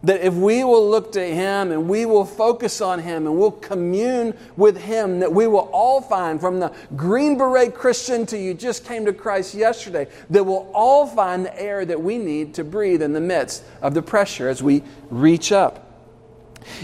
that 0.02 0.24
if 0.24 0.32
we 0.34 0.64
will 0.64 0.88
look 0.88 1.12
to 1.12 1.22
Him 1.22 1.72
and 1.72 1.88
we 1.88 2.06
will 2.06 2.24
focus 2.24 2.80
on 2.80 2.98
Him 3.00 3.26
and 3.26 3.38
we'll 3.38 3.50
commune 3.50 4.34
with 4.56 4.78
Him, 4.78 5.20
that 5.20 5.32
we 5.32 5.46
will 5.46 5.68
all 5.72 6.00
find 6.00 6.40
from 6.40 6.58
the 6.58 6.72
Green 6.96 7.36
Beret 7.36 7.74
Christian 7.74 8.24
to 8.26 8.38
you 8.38 8.54
just 8.54 8.84
came 8.84 9.04
to 9.04 9.12
Christ 9.12 9.54
yesterday, 9.54 10.06
that 10.30 10.44
we'll 10.44 10.70
all 10.72 11.06
find 11.06 11.44
the 11.44 11.60
air 11.60 11.84
that 11.84 12.00
we 12.00 12.16
need 12.16 12.54
to 12.54 12.64
breathe 12.64 13.02
in 13.02 13.12
the 13.12 13.20
midst 13.20 13.62
of 13.82 13.94
the 13.94 14.02
pressure 14.02 14.48
as 14.48 14.62
we 14.62 14.82
reach 15.10 15.52
up. 15.52 15.86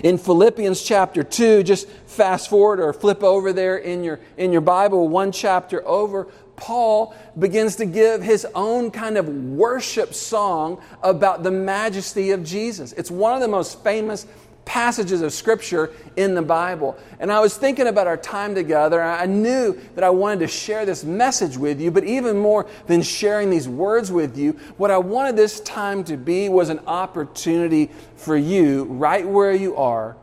In 0.02 0.18
Philippians 0.18 0.82
chapter 0.82 1.22
2, 1.22 1.62
just 1.62 1.88
fast 2.06 2.48
forward 2.50 2.80
or 2.80 2.92
flip 2.92 3.22
over 3.22 3.52
there 3.52 3.76
in 3.76 4.04
your, 4.04 4.20
in 4.36 4.52
your 4.52 4.60
Bible, 4.60 5.08
one 5.08 5.32
chapter 5.32 5.86
over, 5.86 6.28
Paul 6.56 7.14
begins 7.38 7.76
to 7.76 7.86
give 7.86 8.22
his 8.22 8.46
own 8.54 8.90
kind 8.90 9.18
of 9.18 9.28
worship 9.28 10.14
song 10.14 10.80
about 11.02 11.42
the 11.42 11.50
majesty 11.50 12.30
of 12.30 12.44
Jesus. 12.44 12.92
It's 12.92 13.10
one 13.10 13.34
of 13.34 13.40
the 13.40 13.48
most 13.48 13.82
famous 13.84 14.26
passages 14.66 15.22
of 15.22 15.32
Scripture 15.32 15.92
in 16.16 16.34
the 16.34 16.42
Bible. 16.42 16.98
And 17.18 17.32
I 17.32 17.40
was 17.40 17.56
thinking 17.56 17.86
about 17.86 18.06
our 18.06 18.18
time 18.18 18.54
together. 18.54 19.00
I 19.02 19.24
knew 19.24 19.80
that 19.94 20.04
I 20.04 20.10
wanted 20.10 20.40
to 20.40 20.48
share 20.48 20.84
this 20.84 21.02
message 21.04 21.56
with 21.56 21.80
you, 21.80 21.90
but 21.90 22.04
even 22.04 22.36
more 22.36 22.66
than 22.86 23.00
sharing 23.00 23.48
these 23.48 23.66
words 23.66 24.12
with 24.12 24.36
you, 24.36 24.52
what 24.76 24.90
I 24.90 24.98
wanted 24.98 25.36
this 25.36 25.60
time 25.60 26.04
to 26.04 26.18
be 26.18 26.50
was 26.50 26.68
an 26.68 26.80
opportunity 26.80 27.90
for 28.16 28.36
you, 28.36 28.84
right 28.84 29.26
where 29.26 29.54
you 29.54 29.76
are, 29.76 30.16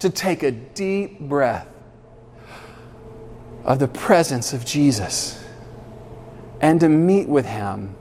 to 0.00 0.10
take 0.10 0.42
a 0.42 0.50
deep 0.50 1.20
breath 1.20 1.68
of 3.64 3.78
the 3.78 3.88
presence 3.88 4.52
of 4.52 4.64
Jesus 4.64 5.44
and 6.60 6.80
to 6.80 6.88
meet 6.88 7.28
with 7.28 7.46
Him 7.46 7.94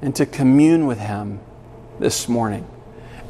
and 0.00 0.14
to 0.16 0.24
commune 0.24 0.86
with 0.86 0.98
Him 0.98 1.40
this 1.98 2.28
morning. 2.28 2.66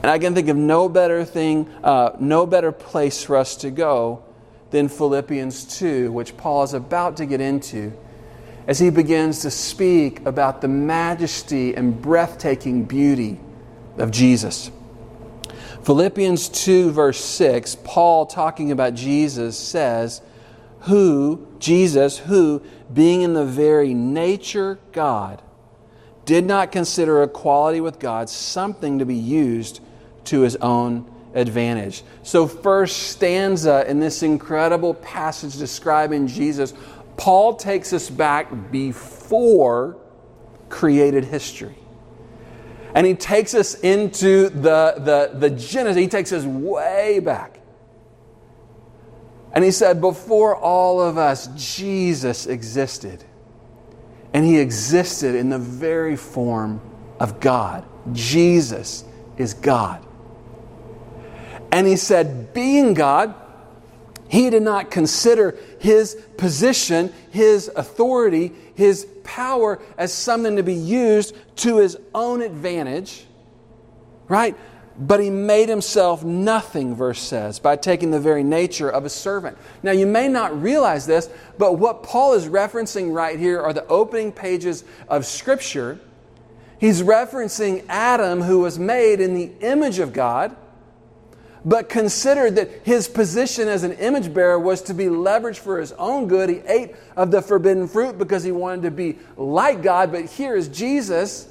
And 0.03 0.11
I 0.11 0.19
can 0.19 0.35
think 0.35 0.49
of 0.49 0.57
no 0.57 0.89
better 0.89 1.25
thing, 1.25 1.69
uh, 1.85 2.17
no 2.19 2.45
better 2.45 2.73
place 2.73 3.23
for 3.23 3.37
us 3.37 3.57
to 3.57 3.71
go 3.71 4.25
than 4.71 4.89
Philippians 4.89 5.79
2, 5.79 6.11
which 6.11 6.37
Paul 6.37 6.65
is 6.65 6.75
about 6.75 7.19
to 7.19 7.27
get 7.27 7.41
into 7.41 7.93
as 8.67 8.79
he 8.79 8.91
begins 8.91 9.43
to 9.43 9.51
speak 9.51 10.25
about 10.27 10.61
the 10.61 10.69
majesty 10.69 11.75
and 11.75 12.01
breathtaking 12.01 12.85
beauty 12.85 13.39
of 13.99 14.11
Jesus. 14.11 14.71
Philippians 15.83 16.49
2, 16.49 16.91
verse 16.91 17.23
6, 17.25 17.77
Paul 17.85 18.27
talking 18.27 18.71
about 18.71 18.95
Jesus 18.95 19.59
says, 19.59 20.23
Who, 20.83 21.47
Jesus, 21.59 22.19
who, 22.19 22.63
being 22.93 23.23
in 23.23 23.35
the 23.35 23.45
very 23.45 23.95
nature 23.95 24.79
God, 24.93 25.43
did 26.25 26.45
not 26.45 26.71
consider 26.71 27.23
equality 27.23 27.81
with 27.81 27.99
God 27.99 28.29
something 28.29 29.01
to 29.01 29.05
be 29.05 29.17
used 29.17 29.81
to 30.25 30.41
his 30.41 30.57
own 30.57 31.11
advantage. 31.35 32.03
So, 32.23 32.47
first 32.47 33.11
stanza 33.11 33.89
in 33.89 34.01
this 34.01 34.23
incredible 34.23 34.95
passage 34.95 35.57
describing 35.59 36.27
Jesus, 36.27 36.75
Paul 37.17 37.57
takes 37.57 37.93
us 37.93 38.11
back 38.11 38.71
before 38.71 39.97
created 40.69 41.25
history. 41.25 41.77
And 42.95 43.07
he 43.07 43.15
takes 43.15 43.55
us 43.55 43.75
into 43.81 44.49
the, 44.51 44.95
the, 44.99 45.39
the 45.39 45.51
Genesis, 45.51 45.97
he 45.97 46.09
takes 46.09 46.33
us 46.33 46.45
way 46.45 47.21
back. 47.21 47.61
And 49.53 49.65
he 49.65 49.71
said, 49.71 50.01
Before 50.01 50.57
all 50.57 51.01
of 51.01 51.19
us, 51.19 51.49
Jesus 51.57 52.47
existed. 52.47 53.25
And 54.35 54.45
he 54.45 54.59
existed 54.59 55.35
in 55.35 55.51
the 55.51 55.59
very 55.59 56.17
form 56.17 56.81
of 57.21 57.39
God. 57.41 57.87
Jesus 58.13 59.05
is 59.37 59.55
God. 59.55 60.07
And 61.73 61.87
he 61.87 61.97
said, 61.97 62.53
Being 62.53 62.93
God, 62.93 63.35
he 64.29 64.51
did 64.51 64.63
not 64.63 64.91
consider 64.91 65.59
his 65.79 66.15
position, 66.37 67.13
his 67.31 67.69
authority, 67.75 68.53
his 68.75 69.07
power 69.25 69.81
as 69.97 70.13
something 70.13 70.57
to 70.57 70.63
be 70.63 70.75
used 70.75 71.35
to 71.57 71.79
his 71.79 71.97
own 72.15 72.43
advantage, 72.43 73.27
right? 74.29 74.57
But 74.99 75.21
he 75.21 75.31
made 75.31 75.71
himself 75.71 76.23
nothing, 76.23 76.95
verse 76.95 77.21
says, 77.21 77.59
by 77.59 77.77
taking 77.77 78.11
the 78.11 78.21
very 78.21 78.43
nature 78.43 78.91
of 78.91 79.07
a 79.07 79.11
servant. 79.11 79.57
Now, 79.83 79.93
you 79.93 80.07
may 80.07 80.29
not 80.29 80.61
realize 80.61 81.07
this, 81.07 81.31
but 81.57 81.79
what 81.79 82.03
Paul 82.03 82.35
is 82.35 82.47
referencing 82.49 83.15
right 83.15 83.39
here 83.39 83.61
are 83.61 83.73
the 83.73 83.87
opening 83.87 84.33
pages 84.33 84.85
of 85.09 85.25
Scripture. 85.25 85.99
He's 86.79 87.03
referencing 87.03 87.85
Adam, 87.89 88.43
who 88.43 88.61
was 88.61 88.79
made 88.79 89.21
in 89.21 89.35
the 89.35 89.51
image 89.61 89.99
of 89.99 90.13
God, 90.13 90.57
but 91.65 91.89
considered 91.89 92.57
that 92.57 92.71
his 92.85 93.09
position 93.09 93.69
as 93.69 93.85
an 93.85 93.93
image 93.93 94.35
bearer 94.35 94.59
was 94.59 94.83
to 94.83 94.95
be 94.95 95.05
leveraged 95.05 95.59
for 95.59 95.79
his 95.79 95.93
own 95.93 96.27
good. 96.27 96.49
He 96.49 96.59
ate 96.67 96.97
of 97.17 97.31
the 97.31 97.41
forbidden 97.41 97.87
fruit 97.87 98.19
because 98.19 98.43
he 98.43 98.51
wanted 98.51 98.83
to 98.83 98.91
be 98.91 99.19
like 99.37 99.83
God, 99.83 100.11
but 100.11 100.25
here 100.25 100.57
is 100.57 100.69
Jesus 100.69 101.49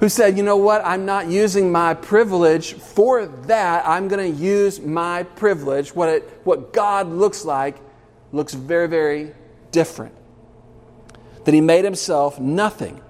who 0.00 0.08
said, 0.08 0.36
You 0.36 0.42
know 0.42 0.56
what? 0.56 0.84
I'm 0.84 1.06
not 1.06 1.28
using 1.28 1.72
my 1.72 1.94
privilege 1.94 2.74
for 2.74 3.24
that. 3.24 3.86
I'm 3.86 4.08
going 4.08 4.34
to 4.34 4.38
use 4.38 4.80
my 4.80 5.22
privilege. 5.22 5.94
What, 5.94 6.08
it, 6.08 6.40
what 6.44 6.72
God 6.72 7.08
looks 7.08 7.44
like 7.44 7.78
looks 8.32 8.52
very, 8.52 8.88
very 8.88 9.32
different. 9.70 10.14
That 11.44 11.54
he 11.54 11.60
made 11.60 11.84
himself 11.84 12.38
nothing 12.38 13.00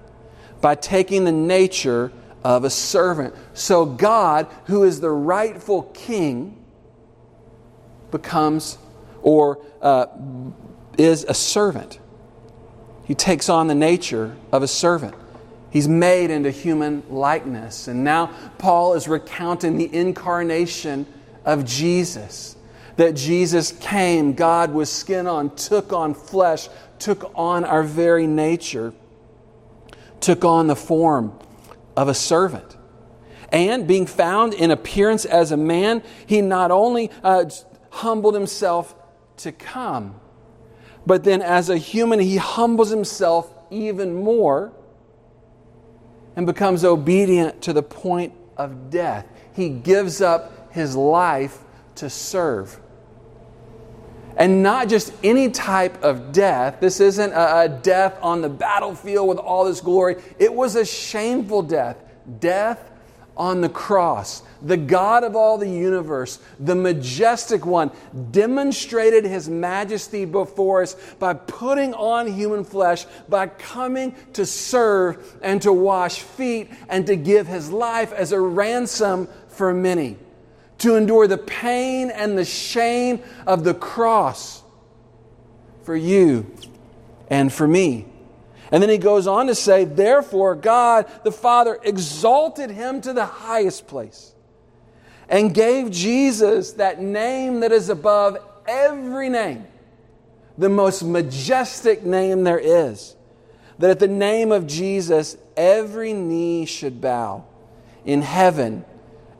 by 0.61 0.75
taking 0.75 1.25
the 1.25 1.31
nature 1.31 2.11
of 2.45 2.63
a 2.63 2.69
servant. 2.69 3.33
So 3.55 3.87
God, 3.87 4.45
who 4.65 4.83
is 4.83 5.01
the 5.01 5.09
rightful 5.09 5.81
king, 5.95 6.63
becomes 8.11 8.77
or 9.23 9.65
uh, 9.81 10.05
is 10.95 11.23
a 11.23 11.33
servant. 11.33 11.99
He 13.05 13.15
takes 13.15 13.49
on 13.49 13.65
the 13.65 13.73
nature 13.73 14.35
of 14.51 14.61
a 14.61 14.67
servant. 14.67 15.15
He's 15.71 15.87
made 15.87 16.29
into 16.29 16.51
human 16.51 17.01
likeness. 17.09 17.87
And 17.87 18.03
now 18.03 18.27
Paul 18.59 18.93
is 18.93 19.07
recounting 19.07 19.77
the 19.77 19.91
incarnation 19.91 21.07
of 21.45 21.65
Jesus. 21.65 22.55
That 22.97 23.15
Jesus 23.15 23.71
came, 23.71 24.33
God 24.33 24.71
was 24.71 24.91
skin 24.91 25.25
on, 25.25 25.55
took 25.55 25.91
on 25.91 26.13
flesh, 26.13 26.69
took 26.99 27.31
on 27.33 27.65
our 27.65 27.81
very 27.81 28.27
nature, 28.27 28.93
took 30.19 30.45
on 30.45 30.67
the 30.67 30.75
form 30.75 31.39
of 31.95 32.07
a 32.07 32.13
servant. 32.13 32.77
And 33.49 33.87
being 33.87 34.05
found 34.05 34.53
in 34.53 34.71
appearance 34.71 35.25
as 35.25 35.51
a 35.51 35.57
man, 35.57 36.03
he 36.25 36.41
not 36.41 36.71
only 36.71 37.11
uh, 37.23 37.45
humbled 37.89 38.33
himself 38.33 38.95
to 39.37 39.51
come, 39.51 40.19
but 41.05 41.23
then 41.23 41.41
as 41.41 41.69
a 41.69 41.77
human, 41.77 42.19
he 42.19 42.37
humbles 42.37 42.89
himself 42.89 43.51
even 43.69 44.13
more 44.15 44.73
and 46.35 46.45
becomes 46.45 46.83
obedient 46.83 47.61
to 47.61 47.73
the 47.73 47.83
point 47.83 48.33
of 48.57 48.89
death. 48.89 49.25
He 49.53 49.69
gives 49.69 50.21
up 50.21 50.73
his 50.73 50.95
life 50.95 51.59
to 51.95 52.09
serve. 52.09 52.79
And 54.37 54.61
not 54.61 54.89
just 54.89 55.13
any 55.23 55.49
type 55.49 56.03
of 56.03 56.31
death. 56.31 56.79
This 56.79 56.99
isn't 56.99 57.31
a, 57.31 57.79
death 57.81 58.17
on 58.21 58.41
the 58.41 58.49
battlefield 58.49 59.27
with 59.27 59.37
all 59.37 59.65
this 59.65 59.81
glory. 59.81 60.21
It 60.39 60.53
was 60.53 60.75
a 60.75 60.85
shameful 60.85 61.61
death. 61.61 61.97
Death 62.39 62.91
on 63.37 63.61
the 63.61 63.69
cross, 63.69 64.43
the 64.61 64.77
God 64.77 65.23
of 65.23 65.35
all 65.35 65.57
the 65.57 65.69
universe, 65.69 66.39
the 66.59 66.75
majestic 66.75 67.65
one, 67.65 67.91
demonstrated 68.31 69.25
his 69.25 69.49
majesty 69.49 70.25
before 70.25 70.83
us 70.83 70.95
by 71.19 71.33
putting 71.33 71.93
on 71.93 72.31
human 72.31 72.63
flesh, 72.63 73.05
by 73.27 73.47
coming 73.47 74.15
to 74.33 74.45
serve 74.45 75.37
and 75.41 75.61
to 75.61 75.73
wash 75.73 76.19
feet 76.19 76.69
and 76.87 77.05
to 77.07 77.15
give 77.15 77.47
his 77.47 77.69
life 77.69 78.13
as 78.13 78.31
a 78.31 78.39
ransom 78.39 79.27
for 79.49 79.73
many, 79.73 80.17
to 80.79 80.95
endure 80.95 81.27
the 81.27 81.37
pain 81.37 82.09
and 82.09 82.37
the 82.37 82.45
shame 82.45 83.21
of 83.47 83.63
the 83.63 83.73
cross 83.73 84.63
for 85.83 85.95
you 85.95 86.51
and 87.29 87.51
for 87.51 87.67
me. 87.67 88.05
And 88.71 88.81
then 88.81 88.89
he 88.89 88.97
goes 88.97 89.27
on 89.27 89.47
to 89.47 89.55
say, 89.55 89.85
Therefore, 89.85 90.55
God 90.55 91.09
the 91.23 91.31
Father 91.31 91.79
exalted 91.83 92.71
him 92.71 92.99
to 93.01 93.13
the 93.13 93.25
highest 93.25 93.87
place 93.87 94.33
and 95.29 95.53
gave 95.53 95.91
Jesus 95.91 96.73
that 96.73 97.01
name 97.01 97.61
that 97.61 97.71
is 97.71 97.89
above 97.89 98.37
every 98.67 99.29
name, 99.29 99.65
the 100.57 100.69
most 100.69 101.03
majestic 101.03 102.03
name 102.03 102.43
there 102.43 102.59
is, 102.59 103.15
that 103.79 103.89
at 103.89 103.99
the 103.99 104.07
name 104.07 104.51
of 104.51 104.67
Jesus, 104.67 105.37
every 105.55 106.13
knee 106.13 106.65
should 106.65 107.01
bow 107.01 107.45
in 108.03 108.21
heaven 108.21 108.85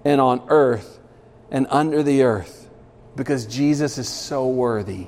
and 0.04 0.20
on 0.22 0.42
earth 0.50 1.00
and 1.52 1.68
under 1.70 2.04
the 2.04 2.24
earth, 2.24 2.70
because 3.16 3.46
Jesus 3.46 3.98
is 3.98 4.10
so 4.10 4.48
worthy. 4.48 5.08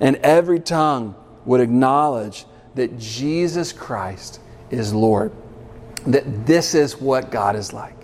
And 0.00 0.16
every 0.16 0.60
tongue 0.60 1.14
would 1.44 1.60
acknowledge 1.60 2.44
that 2.74 2.98
Jesus 2.98 3.72
Christ 3.72 4.40
is 4.70 4.92
Lord, 4.92 5.32
that 6.06 6.46
this 6.46 6.74
is 6.74 7.00
what 7.00 7.30
God 7.30 7.56
is 7.56 7.72
like. 7.72 7.96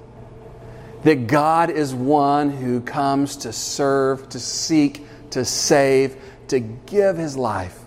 That 1.02 1.26
God 1.26 1.70
is 1.70 1.94
one 1.94 2.50
who 2.50 2.80
comes 2.80 3.36
to 3.38 3.52
serve, 3.52 4.28
to 4.30 4.40
seek, 4.40 5.04
to 5.30 5.44
save, 5.44 6.16
to 6.48 6.60
give 6.60 7.16
his 7.16 7.36
life 7.36 7.78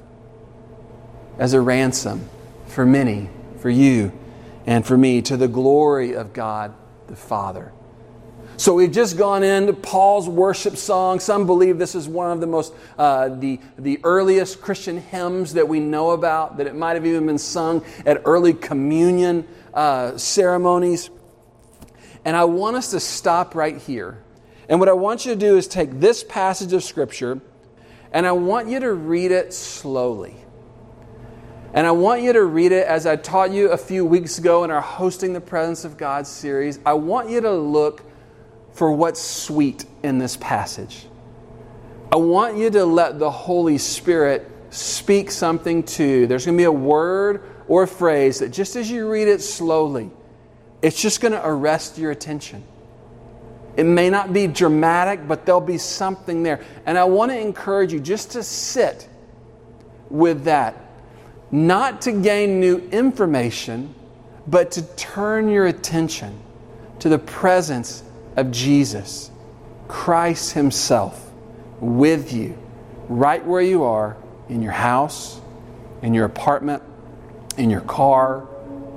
as 1.40 1.54
a 1.54 1.62
ransom 1.62 2.30
for 2.68 2.86
many, 2.86 3.30
for 3.60 3.70
you 3.70 4.12
and 4.66 4.86
for 4.86 4.98
me, 4.98 5.22
to 5.22 5.38
the 5.38 5.48
glory 5.48 6.14
of 6.14 6.34
God 6.34 6.74
the 7.08 7.16
Father. 7.16 7.72
So 8.58 8.74
we've 8.74 8.92
just 8.92 9.18
gone 9.18 9.44
into 9.44 9.74
Paul's 9.74 10.30
worship 10.30 10.78
song. 10.78 11.20
Some 11.20 11.46
believe 11.46 11.78
this 11.78 11.94
is 11.94 12.08
one 12.08 12.32
of 12.32 12.40
the 12.40 12.48
most, 12.48 12.74
uh, 12.98 13.30
the, 13.30 13.60
the 13.78 14.00
earliest 14.04 14.62
Christian 14.62 15.02
hymns 15.02 15.54
that 15.54 15.68
we 15.68 15.82
know 15.82 16.12
about, 16.12 16.58
that 16.58 16.68
it 16.68 16.76
might 16.76 16.94
have 16.94 17.06
even 17.06 17.26
been 17.26 17.38
sung 17.38 17.84
at 18.06 18.22
early 18.24 18.54
communion 18.54 19.46
uh, 19.74 20.18
ceremonies. 20.18 21.10
And 22.24 22.38
I 22.38 22.46
want 22.46 22.78
us 22.78 22.92
to 22.92 23.00
stop 23.02 23.56
right 23.56 23.78
here. 23.78 24.24
And 24.70 24.80
what 24.80 24.88
I 24.88 24.94
want 24.94 25.26
you 25.26 25.34
to 25.34 25.40
do 25.40 25.58
is 25.58 25.68
take 25.68 26.00
this 26.00 26.24
passage 26.24 26.72
of 26.72 26.84
Scripture 26.84 27.42
and 28.14 28.26
I 28.26 28.32
want 28.32 28.70
you 28.70 28.80
to 28.80 28.94
read 28.94 29.32
it 29.32 29.54
slowly. 29.54 30.36
And 31.74 31.86
I 31.86 31.92
want 31.92 32.22
you 32.22 32.32
to 32.32 32.44
read 32.46 32.72
it 32.72 32.88
as 32.88 33.06
I 33.06 33.18
taught 33.18 33.52
you 33.52 33.72
a 33.72 33.78
few 33.78 34.06
weeks 34.06 34.38
ago 34.38 34.64
in 34.64 34.72
our 34.72 34.80
Hosting 34.80 35.34
the 35.34 35.42
Presence 35.42 35.84
of 35.84 35.98
God 35.98 36.26
series. 36.26 36.80
I 36.86 36.94
want 36.94 37.30
you 37.30 37.42
to 37.42 37.52
look 37.52 38.06
for 38.76 38.92
what's 38.92 39.22
sweet 39.22 39.86
in 40.04 40.20
this 40.20 40.38
passage. 40.38 41.08
I 42.12 42.18
want 42.18 42.58
you 42.58 42.70
to 42.72 42.86
let 42.86 43.20
the 43.20 43.32
Holy 43.32 43.78
Spirit 43.78 44.52
speak 44.70 45.32
something 45.32 45.82
to 45.84 46.04
you. 46.04 46.28
There's 46.28 46.46
going 46.46 46.58
to 46.58 46.62
be 46.62 46.66
a 46.66 46.72
word 46.72 47.42
or 47.70 47.84
a 47.84 47.88
phrase 47.88 48.40
that 48.40 48.50
just 48.50 48.76
as 48.76 48.92
you 48.92 49.10
read 49.10 49.30
it 49.30 49.42
slowly, 49.42 50.12
it's 50.82 51.02
just 51.02 51.22
going 51.22 51.32
to 51.32 51.48
arrest 51.48 51.98
your 51.98 52.12
attention. 52.12 52.64
It 53.78 53.86
may 53.86 54.10
not 54.10 54.34
be 54.34 54.46
dramatic, 54.46 55.26
but 55.26 55.46
there'll 55.46 55.62
be 55.62 55.78
something 55.78 56.44
there. 56.44 56.60
And 56.86 56.98
I 56.98 57.06
want 57.06 57.32
to 57.32 57.40
encourage 57.40 57.94
you 57.94 58.02
just 58.02 58.32
to 58.32 58.44
sit 58.44 59.08
with 60.10 60.44
that, 60.44 60.76
not 61.50 62.02
to 62.02 62.12
gain 62.12 62.60
new 62.60 62.78
information, 62.92 63.96
but 64.48 64.72
to 64.72 64.82
turn 64.96 65.48
your 65.48 65.68
attention 65.68 66.38
to 67.00 67.08
the 67.08 67.20
presence 67.20 68.04
of 68.36 68.52
Jesus, 68.52 69.32
Christ 69.88 70.54
Himself, 70.54 71.32
with 71.80 72.34
you, 72.34 72.58
right 73.08 73.46
where 73.46 73.62
you 73.62 73.84
are, 73.84 74.18
in 74.50 74.62
your 74.62 74.72
house, 74.72 75.40
in 76.02 76.14
your 76.14 76.26
apartment, 76.26 76.84
in 77.58 77.70
your 77.70 77.82
car, 77.82 78.48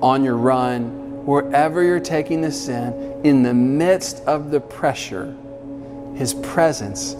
on 0.02 0.24
your 0.24 0.36
run, 0.36 1.24
wherever 1.24 1.82
you're 1.82 2.00
taking 2.00 2.40
this 2.40 2.68
in, 2.68 3.20
in 3.24 3.42
the 3.42 3.54
midst 3.54 4.20
of 4.20 4.50
the 4.50 4.60
pressure, 4.60 5.36
His 6.14 6.34
presence 6.34 7.14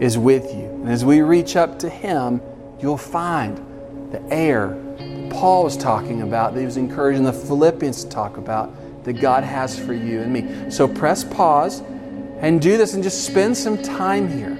is 0.00 0.16
with 0.16 0.54
you. 0.54 0.64
And 0.64 0.88
as 0.88 1.04
we 1.04 1.20
reach 1.20 1.56
up 1.56 1.78
to 1.80 1.88
Him, 1.88 2.40
you'll 2.80 2.96
find 2.96 3.58
the 4.12 4.22
air 4.32 4.76
Paul 5.30 5.64
was 5.64 5.76
talking 5.76 6.22
about, 6.22 6.54
that 6.54 6.60
he 6.60 6.66
was 6.66 6.76
encouraging 6.76 7.22
the 7.22 7.32
Philippians 7.32 8.04
to 8.04 8.10
talk 8.10 8.36
about, 8.36 8.74
that 9.04 9.14
God 9.14 9.44
has 9.44 9.78
for 9.78 9.92
you 9.92 10.20
and 10.20 10.32
me. 10.32 10.70
So 10.70 10.86
press 10.86 11.24
pause 11.24 11.80
and 12.40 12.60
do 12.60 12.76
this 12.76 12.94
and 12.94 13.02
just 13.02 13.24
spend 13.24 13.56
some 13.56 13.82
time 13.82 14.28
here. 14.28 14.56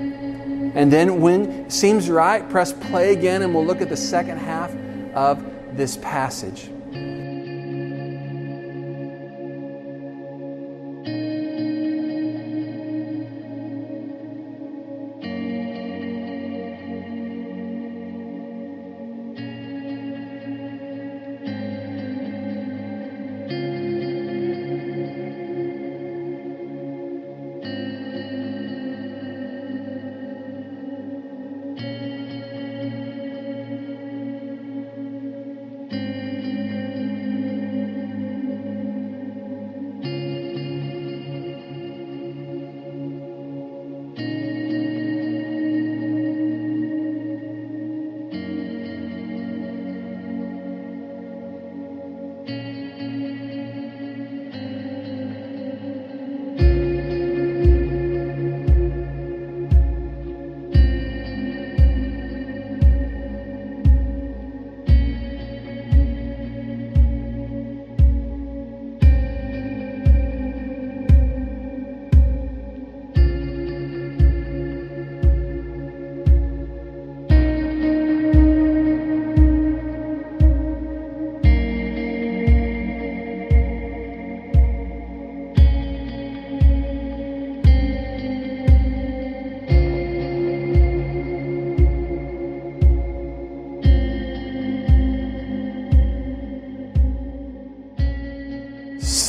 And 0.75 0.93
then, 0.93 1.21
when 1.21 1.69
seems 1.69 2.09
right, 2.09 2.49
press 2.49 2.73
play 2.73 3.13
again, 3.13 3.43
and 3.43 3.53
we'll 3.53 3.67
look 3.67 3.81
at 3.81 3.89
the 3.89 3.97
second 3.97 4.39
half 4.39 4.73
of 5.15 5.45
this 5.77 5.97
passage. 5.97 6.71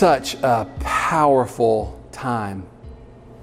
Such 0.02 0.34
a 0.42 0.68
powerful 0.80 1.96
time 2.12 2.66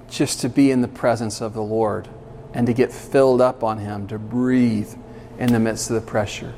just 0.09 0.41
to 0.41 0.49
be 0.49 0.71
in 0.71 0.81
the 0.81 0.89
presence 0.89 1.39
of 1.39 1.53
the 1.53 1.63
Lord 1.63 2.05
and 2.53 2.67
to 2.67 2.73
get 2.73 2.91
filled 2.91 3.39
up 3.39 3.63
on 3.63 3.77
Him, 3.77 4.09
to 4.09 4.19
breathe 4.19 4.93
in 5.37 5.53
the 5.53 5.59
midst 5.61 5.89
of 5.89 5.93
the 5.93 6.05
pressure. 6.05 6.53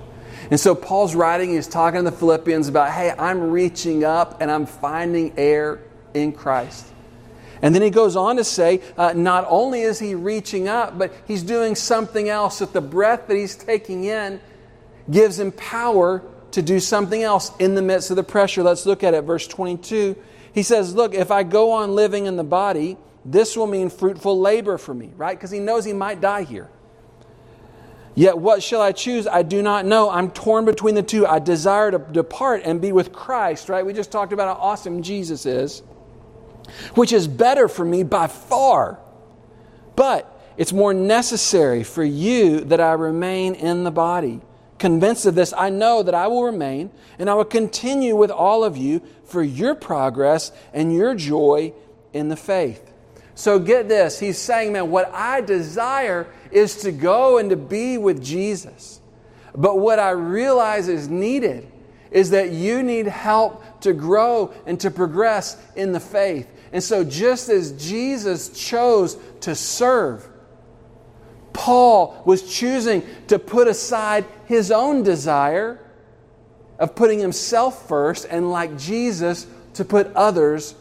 And 0.49 0.59
so 0.59 0.73
Paul's 0.73 1.13
writing, 1.13 1.51
he's 1.51 1.67
talking 1.67 2.03
to 2.03 2.09
the 2.09 2.17
Philippians 2.17 2.67
about, 2.67 2.91
hey, 2.91 3.13
I'm 3.15 3.51
reaching 3.51 4.03
up 4.03 4.41
and 4.41 4.49
I'm 4.49 4.65
finding 4.65 5.37
air 5.37 5.77
in 6.15 6.31
Christ. 6.31 6.87
And 7.61 7.75
then 7.75 7.83
he 7.83 7.91
goes 7.91 8.15
on 8.15 8.37
to 8.37 8.43
say, 8.43 8.81
uh, 8.97 9.13
not 9.13 9.45
only 9.49 9.81
is 9.81 9.99
he 9.99 10.15
reaching 10.15 10.67
up, 10.67 10.97
but 10.97 11.13
he's 11.27 11.43
doing 11.43 11.75
something 11.75 12.27
else 12.27 12.57
that 12.57 12.73
the 12.73 12.81
breath 12.81 13.27
that 13.27 13.37
he's 13.37 13.55
taking 13.55 14.05
in 14.05 14.41
gives 15.11 15.39
him 15.39 15.51
power 15.51 16.23
to 16.53 16.61
do 16.61 16.79
something 16.79 17.23
else 17.23 17.51
in 17.59 17.75
the 17.75 17.81
midst 17.81 18.09
of 18.09 18.15
the 18.15 18.23
pressure. 18.23 18.63
Let's 18.63 18.85
look 18.85 19.03
at 19.03 19.13
it. 19.13 19.23
Verse 19.23 19.47
22. 19.47 20.15
He 20.53 20.63
says, 20.63 20.95
Look, 20.95 21.13
if 21.13 21.31
I 21.31 21.43
go 21.43 21.71
on 21.71 21.95
living 21.95 22.25
in 22.25 22.35
the 22.35 22.43
body, 22.43 22.97
this 23.23 23.55
will 23.55 23.67
mean 23.67 23.89
fruitful 23.89 24.39
labor 24.39 24.77
for 24.77 24.93
me, 24.93 25.11
right? 25.15 25.37
Because 25.37 25.51
he 25.51 25.59
knows 25.59 25.85
he 25.85 25.93
might 25.93 26.21
die 26.21 26.43
here. 26.43 26.69
Yet 28.13 28.37
what 28.37 28.61
shall 28.61 28.81
I 28.81 28.91
choose? 28.91 29.25
I 29.25 29.41
do 29.41 29.61
not 29.61 29.85
know. 29.85 30.09
I'm 30.09 30.31
torn 30.31 30.65
between 30.65 30.95
the 30.95 31.03
two. 31.03 31.25
I 31.25 31.39
desire 31.39 31.91
to 31.91 31.99
depart 31.99 32.61
and 32.65 32.81
be 32.81 32.91
with 32.91 33.13
Christ, 33.13 33.69
right? 33.69 33.85
We 33.85 33.93
just 33.93 34.11
talked 34.11 34.33
about 34.33 34.55
how 34.55 34.61
awesome 34.61 35.01
Jesus 35.01 35.45
is, 35.45 35.81
which 36.95 37.13
is 37.13 37.27
better 37.27 37.69
for 37.69 37.85
me 37.85 38.03
by 38.03 38.27
far. 38.27 38.99
But 39.95 40.27
it's 40.57 40.73
more 40.73 40.93
necessary 40.93 41.83
for 41.83 42.03
you 42.03 42.61
that 42.65 42.81
I 42.81 42.93
remain 42.93 43.55
in 43.55 43.83
the 43.83 43.91
body. 43.91 44.41
Convinced 44.81 45.27
of 45.27 45.35
this, 45.35 45.53
I 45.55 45.69
know 45.69 46.01
that 46.01 46.15
I 46.15 46.25
will 46.25 46.43
remain 46.43 46.89
and 47.19 47.29
I 47.29 47.35
will 47.35 47.45
continue 47.45 48.15
with 48.15 48.31
all 48.31 48.63
of 48.63 48.75
you 48.75 49.03
for 49.25 49.43
your 49.43 49.75
progress 49.75 50.51
and 50.73 50.91
your 50.91 51.13
joy 51.13 51.73
in 52.13 52.29
the 52.29 52.35
faith. 52.35 52.91
So 53.35 53.59
get 53.59 53.87
this. 53.87 54.17
He's 54.17 54.39
saying, 54.39 54.73
man, 54.73 54.89
what 54.89 55.13
I 55.13 55.41
desire 55.41 56.25
is 56.49 56.77
to 56.77 56.91
go 56.91 57.37
and 57.37 57.51
to 57.51 57.55
be 57.55 57.99
with 57.99 58.23
Jesus. 58.23 59.01
But 59.53 59.77
what 59.77 59.99
I 59.99 60.09
realize 60.09 60.87
is 60.87 61.07
needed 61.07 61.71
is 62.09 62.31
that 62.31 62.49
you 62.49 62.81
need 62.81 63.05
help 63.05 63.81
to 63.81 63.93
grow 63.93 64.51
and 64.65 64.79
to 64.79 64.89
progress 64.89 65.57
in 65.75 65.91
the 65.91 65.99
faith. 65.99 66.47
And 66.73 66.83
so, 66.83 67.03
just 67.03 67.49
as 67.49 67.73
Jesus 67.73 68.49
chose 68.49 69.15
to 69.41 69.53
serve, 69.53 70.27
Paul 71.53 72.21
was 72.25 72.53
choosing 72.53 73.03
to 73.27 73.39
put 73.39 73.67
aside 73.67 74.25
his 74.45 74.71
own 74.71 75.03
desire 75.03 75.79
of 76.79 76.95
putting 76.95 77.19
himself 77.19 77.87
first, 77.87 78.25
and 78.29 78.51
like 78.51 78.77
Jesus, 78.77 79.45
to 79.75 79.85
put 79.85 80.13
others 80.15 80.73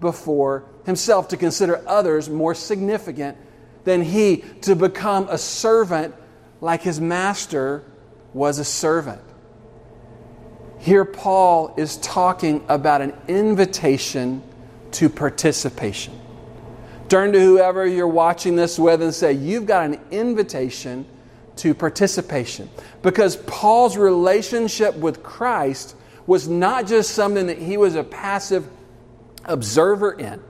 before 0.00 0.64
himself, 0.84 1.28
to 1.28 1.36
consider 1.36 1.82
others 1.88 2.28
more 2.28 2.54
significant 2.54 3.36
than 3.84 4.02
he, 4.02 4.38
to 4.62 4.76
become 4.76 5.28
a 5.30 5.38
servant 5.38 6.14
like 6.60 6.82
his 6.82 7.00
master 7.00 7.82
was 8.34 8.58
a 8.58 8.64
servant. 8.64 9.20
Here, 10.78 11.04
Paul 11.04 11.74
is 11.76 11.96
talking 11.98 12.64
about 12.68 13.00
an 13.00 13.14
invitation 13.28 14.42
to 14.92 15.08
participation. 15.08 16.18
Turn 17.08 17.32
to 17.32 17.40
whoever 17.40 17.86
you're 17.86 18.08
watching 18.08 18.56
this 18.56 18.78
with 18.78 19.02
and 19.02 19.14
say, 19.14 19.32
You've 19.32 19.66
got 19.66 19.86
an 19.86 20.00
invitation 20.10 21.06
to 21.56 21.74
participation. 21.74 22.68
Because 23.02 23.36
Paul's 23.36 23.96
relationship 23.96 24.94
with 24.96 25.22
Christ 25.22 25.96
was 26.26 26.48
not 26.48 26.86
just 26.86 27.12
something 27.12 27.46
that 27.46 27.58
he 27.58 27.76
was 27.76 27.94
a 27.94 28.04
passive 28.04 28.68
observer 29.44 30.12
in, 30.12 30.42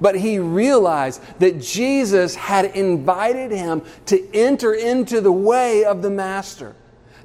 but 0.00 0.14
he 0.14 0.38
realized 0.38 1.22
that 1.38 1.60
Jesus 1.60 2.34
had 2.34 2.64
invited 2.76 3.50
him 3.50 3.82
to 4.06 4.34
enter 4.34 4.74
into 4.74 5.20
the 5.20 5.32
way 5.32 5.84
of 5.84 6.02
the 6.02 6.10
Master, 6.10 6.74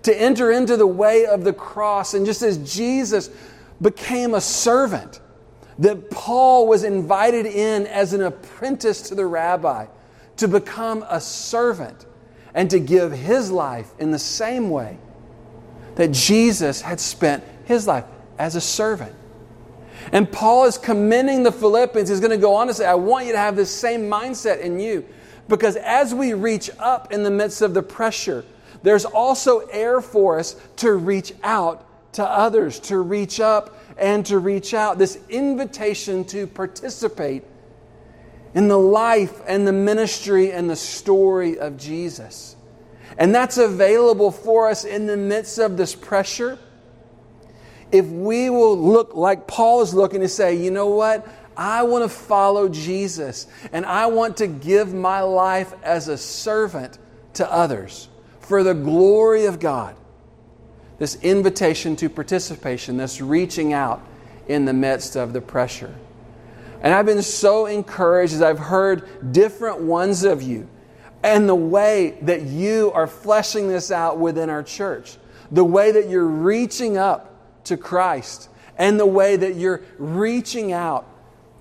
to 0.03 0.15
enter 0.19 0.51
into 0.51 0.77
the 0.77 0.87
way 0.87 1.25
of 1.25 1.43
the 1.43 1.53
cross. 1.53 2.13
And 2.13 2.25
just 2.25 2.41
as 2.41 2.57
Jesus 2.57 3.29
became 3.81 4.33
a 4.33 4.41
servant, 4.41 5.21
that 5.79 6.09
Paul 6.09 6.67
was 6.67 6.83
invited 6.83 7.45
in 7.45 7.85
as 7.87 8.13
an 8.13 8.23
apprentice 8.23 9.01
to 9.09 9.15
the 9.15 9.25
rabbi 9.25 9.85
to 10.37 10.47
become 10.47 11.05
a 11.09 11.21
servant 11.21 12.05
and 12.53 12.69
to 12.69 12.79
give 12.79 13.11
his 13.11 13.51
life 13.51 13.91
in 13.99 14.11
the 14.11 14.19
same 14.19 14.69
way 14.69 14.97
that 15.95 16.11
Jesus 16.11 16.81
had 16.81 16.99
spent 16.99 17.43
his 17.65 17.87
life 17.87 18.05
as 18.39 18.55
a 18.55 18.61
servant. 18.61 19.13
And 20.11 20.31
Paul 20.31 20.65
is 20.65 20.77
commending 20.77 21.43
the 21.43 21.51
Philippians. 21.51 22.09
He's 22.09 22.19
going 22.19 22.31
to 22.31 22.37
go 22.37 22.55
on 22.55 22.67
to 22.67 22.73
say, 22.73 22.85
I 22.85 22.95
want 22.95 23.25
you 23.25 23.31
to 23.33 23.37
have 23.37 23.55
this 23.55 23.71
same 23.71 24.01
mindset 24.01 24.59
in 24.61 24.79
you. 24.79 25.05
Because 25.47 25.75
as 25.77 26.13
we 26.13 26.33
reach 26.33 26.69
up 26.79 27.11
in 27.11 27.23
the 27.23 27.31
midst 27.31 27.61
of 27.61 27.73
the 27.73 27.83
pressure, 27.83 28.45
there's 28.83 29.05
also 29.05 29.59
air 29.67 30.01
for 30.01 30.39
us 30.39 30.55
to 30.77 30.93
reach 30.93 31.33
out 31.43 31.85
to 32.13 32.23
others, 32.23 32.79
to 32.81 32.99
reach 32.99 33.39
up 33.39 33.75
and 33.97 34.25
to 34.27 34.39
reach 34.39 34.73
out. 34.73 34.97
This 34.97 35.19
invitation 35.29 36.23
to 36.25 36.47
participate 36.47 37.43
in 38.53 38.67
the 38.67 38.77
life 38.77 39.41
and 39.47 39.67
the 39.67 39.73
ministry 39.73 40.51
and 40.51 40.69
the 40.69 40.75
story 40.75 41.59
of 41.59 41.77
Jesus. 41.77 42.55
And 43.17 43.33
that's 43.33 43.57
available 43.57 44.31
for 44.31 44.69
us 44.69 44.85
in 44.85 45.05
the 45.07 45.17
midst 45.17 45.57
of 45.57 45.77
this 45.77 45.95
pressure. 45.95 46.59
If 47.91 48.05
we 48.05 48.49
will 48.49 48.77
look 48.77 49.15
like 49.15 49.47
Paul 49.47 49.81
is 49.81 49.93
looking 49.93 50.21
to 50.21 50.27
say, 50.27 50.55
you 50.55 50.71
know 50.71 50.87
what? 50.87 51.27
I 51.55 51.83
want 51.83 52.03
to 52.03 52.09
follow 52.09 52.69
Jesus 52.69 53.47
and 53.71 53.85
I 53.85 54.07
want 54.07 54.37
to 54.37 54.47
give 54.47 54.93
my 54.93 55.21
life 55.21 55.73
as 55.81 56.07
a 56.07 56.17
servant 56.17 56.99
to 57.33 57.51
others 57.51 58.09
for 58.39 58.63
the 58.63 58.73
glory 58.73 59.45
of 59.45 59.59
God 59.59 59.95
this 60.99 61.15
invitation 61.21 61.95
to 61.97 62.09
participation, 62.09 62.97
this 62.97 63.21
reaching 63.21 63.73
out 63.73 64.01
in 64.47 64.65
the 64.65 64.73
midst 64.73 65.15
of 65.15 65.33
the 65.33 65.41
pressure. 65.41 65.93
And 66.81 66.93
I've 66.93 67.05
been 67.05 67.21
so 67.21 67.65
encouraged 67.65 68.33
as 68.33 68.41
I've 68.41 68.59
heard 68.59 69.33
different 69.33 69.81
ones 69.81 70.23
of 70.23 70.41
you 70.41 70.67
and 71.23 71.49
the 71.49 71.55
way 71.55 72.17
that 72.21 72.43
you 72.43 72.91
are 72.93 73.07
fleshing 73.07 73.67
this 73.67 73.91
out 73.91 74.19
within 74.19 74.49
our 74.49 74.63
church, 74.63 75.17
the 75.51 75.63
way 75.63 75.91
that 75.91 76.09
you're 76.09 76.25
reaching 76.25 76.97
up 76.97 77.33
to 77.65 77.77
Christ, 77.77 78.49
and 78.77 78.99
the 78.99 79.05
way 79.05 79.35
that 79.35 79.55
you're 79.55 79.81
reaching 79.97 80.71
out 80.71 81.07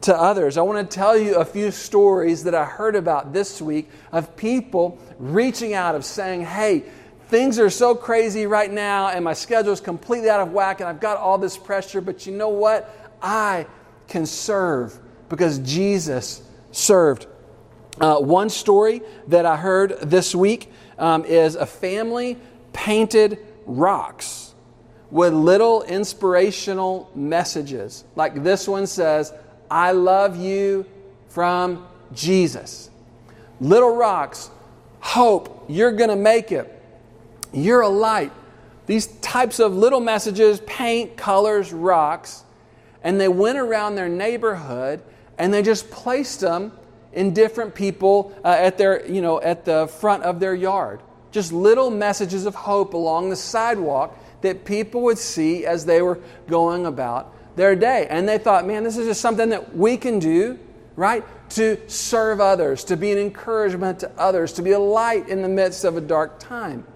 to 0.03 0.15
others. 0.15 0.59
I 0.59 0.63
want 0.63 0.89
to 0.89 0.95
tell 0.95 1.17
you 1.17 1.37
a 1.37 1.45
few 1.45 1.71
stories 1.71 2.45
that 2.45 2.55
I 2.55 2.65
heard 2.65 2.95
about 2.95 3.33
this 3.33 3.61
week 3.61 3.89
of 4.13 4.37
people 4.37 4.99
reaching 5.19 5.73
out, 5.73 5.95
of 5.95 6.05
saying, 6.05 6.45
Hey, 6.45 6.85
things 7.29 7.59
are 7.59 7.71
so 7.71 7.95
crazy 7.95 8.47
right 8.47 8.71
now 8.71 9.09
and 9.09 9.25
my 9.25 9.33
schedule 9.33 9.73
is 9.73 9.81
completely 9.81 10.31
out 10.31 10.41
of 10.41 10.53
whack 10.53 10.81
and 10.81 10.89
I've 10.89 11.01
got 11.01 11.17
all 11.19 11.39
this 11.39 11.57
pressure, 11.57 12.01
but 12.01 12.27
you 12.27 12.33
know 12.33 12.49
what? 12.49 13.15
I 13.21 13.67
can 14.09 14.27
serve 14.27 14.99
because 15.29 15.59
Jesus 15.61 16.43
served. 16.71 17.27
Uh, 18.01 18.19
one 18.19 18.51
story 18.51 19.01
that 19.29 19.47
I 19.47 19.57
heard 19.57 19.99
this 20.03 20.35
week 20.35 20.71
um, 20.99 21.25
is 21.25 21.55
a 21.55 21.67
family 21.67 22.39
painted 22.73 23.39
rocks 23.65 24.55
with 25.11 25.33
little 25.33 25.83
inspirational 25.85 27.11
messages. 27.15 28.05
Like 28.15 28.43
this 28.43 28.69
one 28.69 28.87
says, 28.87 29.33
I 29.71 29.93
love 29.93 30.37
you 30.37 30.87
from 31.29 31.87
Jesus. 32.13 32.91
Little 33.61 33.97
rocks, 33.97 34.51
hope, 35.01 35.65
you're 35.69 35.93
going 35.93 36.11
to 36.11 36.17
make 36.17 36.53
it. 36.53 36.76
You're 37.53 37.83
a 37.83 37.89
light. 37.89 38.33
These 38.87 39.07
types 39.07 39.59
of 39.59 39.75
little 39.75 40.01
messages, 40.01 40.61
paint, 40.67 41.17
colors, 41.17 41.73
rocks, 41.73 42.45
and 43.03 43.21
they 43.21 43.29
went 43.29 43.59
around 43.59 43.95
their 43.95 44.09
neighborhood 44.09 45.03
and 45.39 45.53
they 45.53 45.63
just 45.63 45.91
placed 45.91 46.41
them 46.41 46.73
in 47.13 47.33
different 47.33 47.75
people 47.75 48.37
uh, 48.45 48.49
at 48.49 48.79
their, 48.79 49.07
you 49.07 49.21
know, 49.21 49.41
at 49.41 49.65
the 49.65 49.87
front 49.87 50.23
of 50.23 50.39
their 50.39 50.55
yard. 50.55 51.01
Just 51.31 51.53
little 51.53 51.91
messages 51.91 52.47
of 52.47 52.55
hope 52.55 52.95
along 52.95 53.31
the 53.31 53.37
sidewalk 53.37 54.17
that 54.43 54.65
people 54.65 55.03
would 55.03 55.19
see 55.19 55.67
as 55.67 55.85
they 55.85 56.03
were 56.03 56.21
going 56.47 56.87
about 56.87 57.33
their 57.57 57.75
day. 57.75 58.07
And 58.09 58.29
they 58.29 58.39
thought, 58.39 58.67
man, 58.67 58.85
this 58.85 58.97
is 58.97 59.07
just 59.07 59.21
something 59.21 59.49
that 59.49 59.75
we 59.77 59.97
can 59.97 60.19
do, 60.19 60.59
right? 60.95 61.25
To 61.51 61.79
serve 61.89 62.41
others, 62.41 62.85
to 62.85 62.97
be 62.97 63.13
an 63.13 63.19
encouragement 63.19 64.01
to 64.01 64.11
others, 64.19 64.53
to 64.55 64.63
be 64.63 64.73
a 64.73 64.79
light 64.79 65.29
in 65.29 65.43
the 65.43 65.49
midst 65.49 65.85
of 65.85 65.97
a 65.97 66.01
dark 66.01 66.39
time. 66.39 66.87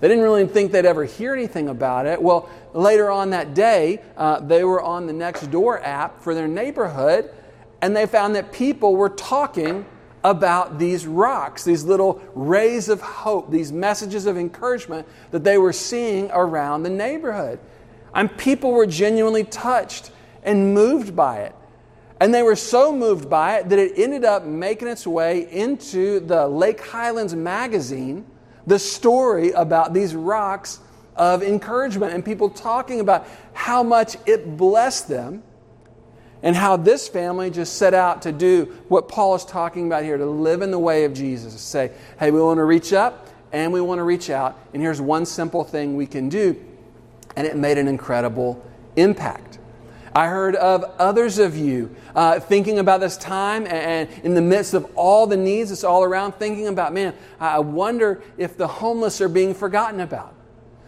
They 0.00 0.08
didn't 0.08 0.24
really 0.24 0.46
think 0.46 0.72
they'd 0.72 0.84
ever 0.84 1.04
hear 1.04 1.32
anything 1.32 1.68
about 1.68 2.06
it. 2.06 2.20
Well, 2.20 2.48
later 2.74 3.10
on 3.10 3.30
that 3.30 3.54
day, 3.54 4.02
uh, 4.16 4.40
they 4.40 4.62
were 4.62 4.82
on 4.82 5.06
the 5.06 5.12
Nextdoor 5.12 5.82
app 5.82 6.20
for 6.22 6.34
their 6.34 6.48
neighborhood, 6.48 7.30
and 7.80 7.96
they 7.96 8.06
found 8.06 8.34
that 8.34 8.52
people 8.52 8.96
were 8.96 9.08
talking 9.08 9.86
about 10.22 10.78
these 10.78 11.06
rocks, 11.06 11.64
these 11.64 11.84
little 11.84 12.20
rays 12.34 12.88
of 12.88 13.00
hope, 13.00 13.50
these 13.50 13.72
messages 13.72 14.26
of 14.26 14.36
encouragement 14.36 15.06
that 15.30 15.44
they 15.44 15.56
were 15.56 15.72
seeing 15.72 16.30
around 16.32 16.82
the 16.82 16.90
neighborhood. 16.90 17.58
And 18.14 18.36
people 18.36 18.72
were 18.72 18.86
genuinely 18.86 19.44
touched 19.44 20.10
and 20.42 20.74
moved 20.74 21.14
by 21.14 21.42
it. 21.42 21.54
And 22.18 22.34
they 22.34 22.42
were 22.42 22.56
so 22.56 22.92
moved 22.92 23.28
by 23.30 23.58
it 23.58 23.68
that 23.68 23.78
it 23.78 23.92
ended 23.98 24.24
up 24.24 24.44
making 24.44 24.88
its 24.88 25.06
way 25.06 25.50
into 25.50 26.20
the 26.20 26.48
Lake 26.48 26.80
Highlands 26.80 27.34
magazine 27.34 28.26
the 28.66 28.78
story 28.78 29.52
about 29.52 29.94
these 29.94 30.14
rocks 30.14 30.80
of 31.14 31.42
encouragement 31.42 32.12
and 32.12 32.24
people 32.24 32.50
talking 32.50 33.00
about 33.00 33.26
how 33.52 33.82
much 33.82 34.16
it 34.26 34.56
blessed 34.56 35.08
them 35.08 35.42
and 36.42 36.54
how 36.54 36.76
this 36.76 37.08
family 37.08 37.50
just 37.50 37.76
set 37.76 37.94
out 37.94 38.22
to 38.22 38.32
do 38.32 38.66
what 38.88 39.08
Paul 39.08 39.34
is 39.34 39.44
talking 39.44 39.86
about 39.86 40.04
here 40.04 40.18
to 40.18 40.26
live 40.26 40.62
in 40.62 40.70
the 40.70 40.78
way 40.78 41.04
of 41.04 41.14
Jesus. 41.14 41.54
To 41.54 41.58
say, 41.58 41.92
hey, 42.18 42.30
we 42.30 42.40
want 42.40 42.58
to 42.58 42.64
reach 42.64 42.92
up 42.92 43.28
and 43.52 43.72
we 43.72 43.80
want 43.80 44.00
to 44.00 44.02
reach 44.02 44.28
out, 44.28 44.58
and 44.72 44.82
here's 44.82 45.00
one 45.00 45.24
simple 45.24 45.64
thing 45.64 45.96
we 45.96 46.06
can 46.06 46.28
do. 46.28 46.62
And 47.36 47.46
it 47.46 47.56
made 47.56 47.78
an 47.78 47.88
incredible 47.88 48.62
impact. 48.96 49.45
I 50.16 50.28
heard 50.28 50.56
of 50.56 50.82
others 50.98 51.38
of 51.38 51.58
you 51.58 51.94
uh, 52.14 52.40
thinking 52.40 52.78
about 52.78 53.00
this 53.00 53.18
time 53.18 53.66
and 53.66 54.08
in 54.24 54.32
the 54.32 54.40
midst 54.40 54.72
of 54.72 54.90
all 54.94 55.26
the 55.26 55.36
needs 55.36 55.68
that's 55.68 55.84
all 55.84 56.02
around, 56.02 56.32
thinking 56.36 56.68
about, 56.68 56.94
man, 56.94 57.12
I 57.38 57.58
wonder 57.58 58.22
if 58.38 58.56
the 58.56 58.66
homeless 58.66 59.20
are 59.20 59.28
being 59.28 59.52
forgotten 59.52 60.00
about. 60.00 60.34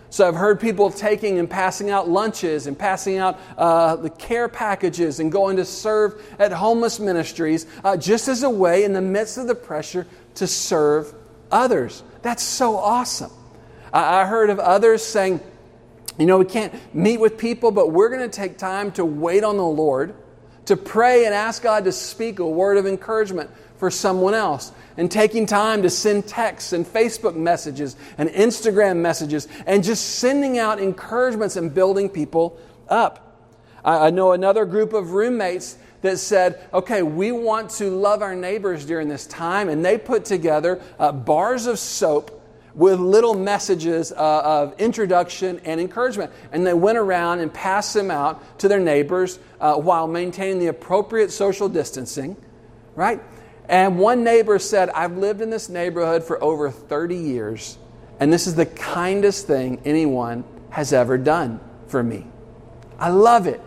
So 0.08 0.26
I've 0.26 0.34
heard 0.34 0.58
people 0.58 0.90
taking 0.90 1.38
and 1.38 1.50
passing 1.50 1.90
out 1.90 2.08
lunches 2.08 2.68
and 2.68 2.78
passing 2.78 3.18
out 3.18 3.38
uh, 3.58 3.96
the 3.96 4.08
care 4.08 4.48
packages 4.48 5.20
and 5.20 5.30
going 5.30 5.58
to 5.58 5.64
serve 5.66 6.24
at 6.38 6.50
homeless 6.50 6.98
ministries 6.98 7.66
uh, 7.84 7.98
just 7.98 8.28
as 8.28 8.44
a 8.44 8.50
way 8.50 8.84
in 8.84 8.94
the 8.94 9.02
midst 9.02 9.36
of 9.36 9.46
the 9.46 9.54
pressure 9.54 10.06
to 10.36 10.46
serve 10.46 11.12
others. 11.52 12.02
That's 12.22 12.42
so 12.42 12.76
awesome. 12.76 13.32
I 13.92 14.24
heard 14.24 14.48
of 14.48 14.58
others 14.58 15.04
saying, 15.04 15.42
you 16.18 16.26
know, 16.26 16.38
we 16.38 16.44
can't 16.44 16.72
meet 16.94 17.20
with 17.20 17.38
people, 17.38 17.70
but 17.70 17.92
we're 17.92 18.08
going 18.08 18.28
to 18.28 18.36
take 18.36 18.58
time 18.58 18.92
to 18.92 19.04
wait 19.04 19.44
on 19.44 19.56
the 19.56 19.64
Lord 19.64 20.14
to 20.68 20.76
pray 20.76 21.24
and 21.24 21.34
ask 21.34 21.62
God 21.62 21.84
to 21.84 21.92
speak 21.92 22.40
a 22.40 22.46
word 22.46 22.76
of 22.76 22.86
encouragement 22.86 23.50
for 23.78 23.90
someone 23.90 24.34
else 24.34 24.70
and 24.98 25.10
taking 25.10 25.46
time 25.46 25.80
to 25.80 25.88
send 25.88 26.26
texts 26.26 26.74
and 26.74 26.84
Facebook 26.84 27.34
messages 27.34 27.96
and 28.18 28.28
Instagram 28.28 28.98
messages 28.98 29.48
and 29.64 29.82
just 29.82 30.18
sending 30.18 30.58
out 30.58 30.78
encouragements 30.78 31.56
and 31.56 31.72
building 31.72 32.10
people 32.10 32.58
up. 32.88 33.24
I, 33.82 34.10
know 34.10 34.32
another 34.32 34.66
group 34.66 34.92
of 34.92 35.12
roommates 35.12 35.78
that 36.02 36.18
said, 36.18 36.60
okay, 36.74 37.02
we 37.02 37.32
want 37.32 37.70
to 37.70 37.90
love 37.90 38.20
our 38.20 38.36
neighbors 38.36 38.84
during 38.84 39.08
this 39.08 39.26
time, 39.26 39.70
and 39.70 39.82
they 39.82 39.96
put 39.96 40.26
together 40.26 40.82
uh, 40.98 41.12
bars 41.12 41.66
of 41.66 41.78
soap 41.78 42.37
with 42.78 43.00
little 43.00 43.34
messages 43.34 44.12
uh, 44.12 44.16
of 44.16 44.80
introduction 44.80 45.60
and 45.64 45.80
encouragement. 45.80 46.30
And 46.52 46.64
they 46.64 46.72
went 46.72 46.96
around 46.96 47.40
and 47.40 47.52
passed 47.52 47.92
them 47.92 48.08
out 48.08 48.58
to 48.60 48.68
their 48.68 48.78
neighbors 48.78 49.40
uh, 49.60 49.74
while 49.74 50.06
maintaining 50.06 50.60
the 50.60 50.68
appropriate 50.68 51.32
social 51.32 51.68
distancing, 51.68 52.36
right? 52.94 53.20
And 53.68 53.98
one 53.98 54.22
neighbor 54.22 54.60
said, 54.60 54.90
I've 54.90 55.18
lived 55.18 55.40
in 55.40 55.50
this 55.50 55.68
neighborhood 55.68 56.22
for 56.22 56.42
over 56.42 56.70
30 56.70 57.16
years, 57.16 57.76
and 58.20 58.32
this 58.32 58.46
is 58.46 58.54
the 58.54 58.66
kindest 58.66 59.48
thing 59.48 59.82
anyone 59.84 60.44
has 60.70 60.92
ever 60.92 61.18
done 61.18 61.58
for 61.88 62.02
me. 62.02 62.28
I 62.98 63.10
love 63.10 63.48
it. 63.48 63.60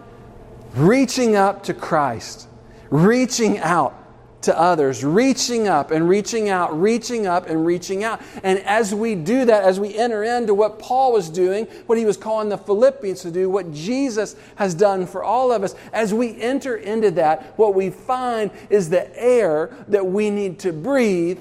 Reaching 0.73 1.35
up 1.35 1.63
to 1.63 1.73
Christ, 1.73 2.47
reaching 2.89 3.59
out 3.59 4.00
to 4.41 4.59
others, 4.59 5.03
reaching 5.03 5.67
up 5.67 5.91
and 5.91 6.07
reaching 6.07 6.49
out, 6.49 6.79
reaching 6.79 7.27
up 7.27 7.47
and 7.47 7.65
reaching 7.65 8.03
out. 8.03 8.21
And 8.43 8.59
as 8.59 8.93
we 8.93 9.15
do 9.15 9.45
that, 9.45 9.63
as 9.63 9.79
we 9.79 9.95
enter 9.95 10.23
into 10.23 10.53
what 10.53 10.79
Paul 10.79 11.13
was 11.13 11.29
doing, 11.29 11.65
what 11.85 11.97
he 11.97 12.05
was 12.05 12.17
calling 12.17 12.49
the 12.49 12.57
Philippians 12.57 13.21
to 13.21 13.31
do, 13.31 13.49
what 13.49 13.71
Jesus 13.71 14.35
has 14.55 14.73
done 14.73 15.05
for 15.05 15.23
all 15.23 15.51
of 15.51 15.63
us, 15.63 15.75
as 15.93 16.13
we 16.13 16.39
enter 16.41 16.75
into 16.75 17.11
that, 17.11 17.57
what 17.57 17.75
we 17.75 17.89
find 17.89 18.51
is 18.69 18.89
the 18.89 19.09
air 19.19 19.75
that 19.87 20.05
we 20.05 20.29
need 20.29 20.59
to 20.59 20.73
breathe 20.73 21.39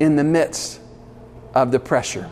in 0.00 0.16
the 0.16 0.24
midst 0.24 0.80
of 1.54 1.70
the 1.70 1.78
pressure. 1.78 2.28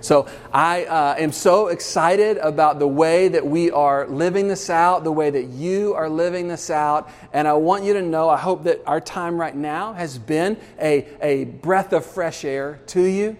So 0.00 0.26
I 0.52 0.84
uh, 0.84 1.14
am 1.18 1.30
so 1.30 1.68
excited 1.68 2.38
about 2.38 2.78
the 2.78 2.88
way 2.88 3.28
that 3.28 3.46
we 3.46 3.70
are 3.70 4.06
living 4.08 4.48
this 4.48 4.70
out, 4.70 5.04
the 5.04 5.12
way 5.12 5.28
that 5.28 5.48
you 5.48 5.94
are 5.94 6.08
living 6.08 6.48
this 6.48 6.70
out. 6.70 7.10
And 7.32 7.46
I 7.46 7.52
want 7.52 7.84
you 7.84 7.92
to 7.94 8.02
know, 8.02 8.28
I 8.28 8.38
hope 8.38 8.64
that 8.64 8.80
our 8.86 9.00
time 9.00 9.38
right 9.38 9.54
now 9.54 9.92
has 9.92 10.16
been 10.16 10.56
a, 10.80 11.06
a 11.20 11.44
breath 11.44 11.92
of 11.92 12.06
fresh 12.06 12.44
air 12.44 12.80
to 12.88 13.02
you 13.02 13.36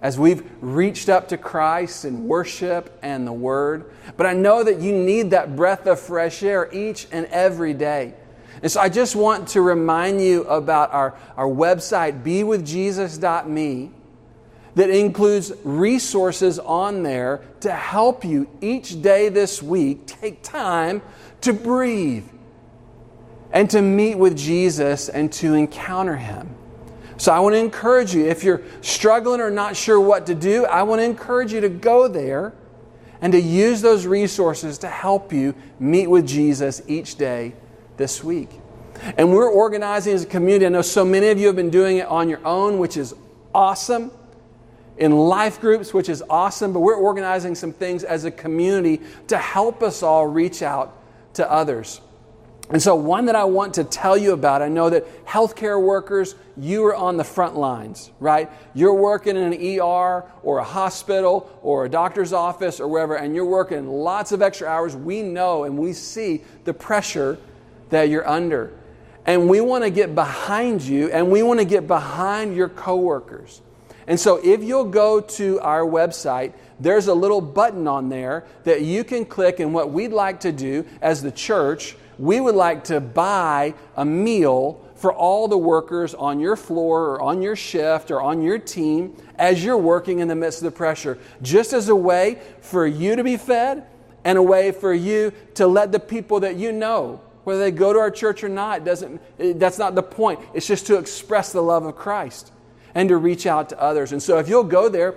as 0.00 0.18
we've 0.18 0.50
reached 0.62 1.10
up 1.10 1.28
to 1.28 1.36
Christ 1.36 2.06
in 2.06 2.26
worship 2.26 2.98
and 3.02 3.26
the 3.26 3.32
Word. 3.32 3.92
But 4.16 4.24
I 4.24 4.32
know 4.32 4.64
that 4.64 4.80
you 4.80 4.92
need 4.92 5.32
that 5.32 5.54
breath 5.54 5.86
of 5.86 6.00
fresh 6.00 6.42
air 6.42 6.70
each 6.72 7.06
and 7.12 7.26
every 7.26 7.74
day. 7.74 8.14
And 8.62 8.72
so 8.72 8.80
I 8.80 8.88
just 8.88 9.14
want 9.14 9.48
to 9.48 9.60
remind 9.60 10.22
you 10.22 10.44
about 10.44 10.92
our, 10.92 11.14
our 11.36 11.46
website, 11.46 12.22
bewithjesus.me 12.22 13.90
that 14.74 14.90
includes 14.90 15.52
resources 15.64 16.58
on 16.58 17.02
there 17.02 17.42
to 17.60 17.72
help 17.72 18.24
you 18.24 18.48
each 18.60 19.02
day 19.02 19.28
this 19.28 19.62
week 19.62 20.06
take 20.06 20.42
time 20.42 21.02
to 21.40 21.52
breathe 21.52 22.24
and 23.52 23.68
to 23.70 23.82
meet 23.82 24.16
with 24.16 24.36
Jesus 24.36 25.08
and 25.08 25.32
to 25.32 25.54
encounter 25.54 26.16
Him. 26.16 26.54
So 27.16 27.32
I 27.32 27.40
want 27.40 27.54
to 27.54 27.58
encourage 27.58 28.14
you, 28.14 28.26
if 28.26 28.44
you're 28.44 28.62
struggling 28.80 29.40
or 29.40 29.50
not 29.50 29.76
sure 29.76 30.00
what 30.00 30.26
to 30.26 30.34
do, 30.34 30.64
I 30.64 30.84
want 30.84 31.00
to 31.00 31.04
encourage 31.04 31.52
you 31.52 31.60
to 31.60 31.68
go 31.68 32.08
there 32.08 32.54
and 33.20 33.32
to 33.32 33.40
use 33.40 33.82
those 33.82 34.06
resources 34.06 34.78
to 34.78 34.88
help 34.88 35.32
you 35.32 35.54
meet 35.78 36.06
with 36.06 36.26
Jesus 36.26 36.80
each 36.86 37.16
day 37.16 37.54
this 37.98 38.24
week. 38.24 38.48
And 39.18 39.34
we're 39.34 39.50
organizing 39.50 40.14
as 40.14 40.22
a 40.22 40.26
community. 40.26 40.64
I 40.64 40.70
know 40.70 40.82
so 40.82 41.04
many 41.04 41.28
of 41.28 41.38
you 41.38 41.48
have 41.48 41.56
been 41.56 41.70
doing 41.70 41.98
it 41.98 42.06
on 42.06 42.28
your 42.28 42.44
own, 42.46 42.78
which 42.78 42.96
is 42.96 43.14
awesome 43.54 44.10
in 45.00 45.12
life 45.16 45.60
groups, 45.60 45.92
which 45.94 46.10
is 46.10 46.22
awesome, 46.28 46.74
but 46.74 46.80
we're 46.80 46.94
organizing 46.94 47.54
some 47.54 47.72
things 47.72 48.04
as 48.04 48.26
a 48.26 48.30
community 48.30 49.00
to 49.28 49.38
help 49.38 49.82
us 49.82 50.02
all 50.02 50.26
reach 50.26 50.62
out 50.62 50.96
to 51.32 51.50
others. 51.50 52.02
And 52.68 52.80
so, 52.80 52.94
one 52.94 53.24
that 53.24 53.34
I 53.34 53.44
want 53.44 53.74
to 53.74 53.84
tell 53.84 54.16
you 54.16 54.32
about, 54.32 54.62
I 54.62 54.68
know 54.68 54.90
that 54.90 55.26
healthcare 55.26 55.82
workers, 55.82 56.36
you 56.56 56.84
are 56.84 56.94
on 56.94 57.16
the 57.16 57.24
front 57.24 57.56
lines, 57.56 58.12
right? 58.20 58.48
You're 58.74 58.94
working 58.94 59.36
in 59.36 59.52
an 59.52 59.80
ER 59.80 60.24
or 60.44 60.58
a 60.58 60.64
hospital 60.64 61.50
or 61.62 61.86
a 61.86 61.88
doctor's 61.88 62.32
office 62.32 62.78
or 62.78 62.86
wherever, 62.86 63.16
and 63.16 63.34
you're 63.34 63.46
working 63.46 63.88
lots 63.88 64.30
of 64.30 64.40
extra 64.40 64.68
hours. 64.68 64.94
We 64.94 65.22
know 65.22 65.64
and 65.64 65.78
we 65.78 65.94
see 65.94 66.44
the 66.64 66.74
pressure 66.74 67.38
that 67.88 68.08
you're 68.08 68.28
under. 68.28 68.72
And 69.26 69.48
we 69.48 69.60
want 69.60 69.82
to 69.82 69.90
get 69.90 70.14
behind 70.14 70.82
you 70.82 71.10
and 71.10 71.30
we 71.30 71.42
want 71.42 71.58
to 71.58 71.66
get 71.66 71.86
behind 71.88 72.54
your 72.54 72.68
coworkers. 72.68 73.62
And 74.10 74.18
so, 74.18 74.40
if 74.42 74.64
you'll 74.64 74.90
go 74.90 75.20
to 75.20 75.60
our 75.60 75.82
website, 75.82 76.54
there's 76.80 77.06
a 77.06 77.14
little 77.14 77.40
button 77.40 77.86
on 77.86 78.08
there 78.08 78.44
that 78.64 78.82
you 78.82 79.04
can 79.04 79.24
click. 79.24 79.60
And 79.60 79.72
what 79.72 79.92
we'd 79.92 80.08
like 80.08 80.40
to 80.40 80.50
do 80.50 80.84
as 81.00 81.22
the 81.22 81.30
church, 81.30 81.96
we 82.18 82.40
would 82.40 82.56
like 82.56 82.82
to 82.84 82.98
buy 82.98 83.72
a 83.96 84.04
meal 84.04 84.84
for 84.96 85.12
all 85.12 85.46
the 85.46 85.56
workers 85.56 86.12
on 86.12 86.40
your 86.40 86.56
floor 86.56 87.10
or 87.10 87.22
on 87.22 87.40
your 87.40 87.54
shift 87.54 88.10
or 88.10 88.20
on 88.20 88.42
your 88.42 88.58
team 88.58 89.16
as 89.36 89.62
you're 89.62 89.78
working 89.78 90.18
in 90.18 90.26
the 90.26 90.34
midst 90.34 90.58
of 90.58 90.64
the 90.64 90.76
pressure, 90.76 91.16
just 91.40 91.72
as 91.72 91.88
a 91.88 91.94
way 91.94 92.42
for 92.62 92.88
you 92.88 93.14
to 93.14 93.22
be 93.22 93.36
fed 93.36 93.86
and 94.24 94.36
a 94.36 94.42
way 94.42 94.72
for 94.72 94.92
you 94.92 95.32
to 95.54 95.68
let 95.68 95.92
the 95.92 96.00
people 96.00 96.40
that 96.40 96.56
you 96.56 96.72
know 96.72 97.20
whether 97.44 97.60
they 97.60 97.70
go 97.70 97.92
to 97.92 98.00
our 98.00 98.10
church 98.10 98.42
or 98.42 98.48
not 98.48 98.84
doesn't 98.84 99.20
that's 99.60 99.78
not 99.78 99.94
the 99.94 100.02
point 100.02 100.40
it's 100.52 100.66
just 100.66 100.88
to 100.88 100.98
express 100.98 101.52
the 101.52 101.62
love 101.62 101.86
of 101.86 101.96
christ 101.96 102.52
and 102.94 103.08
to 103.08 103.16
reach 103.16 103.46
out 103.46 103.68
to 103.70 103.80
others. 103.80 104.12
And 104.12 104.22
so 104.22 104.38
if 104.38 104.48
you'll 104.48 104.64
go 104.64 104.88
there 104.88 105.14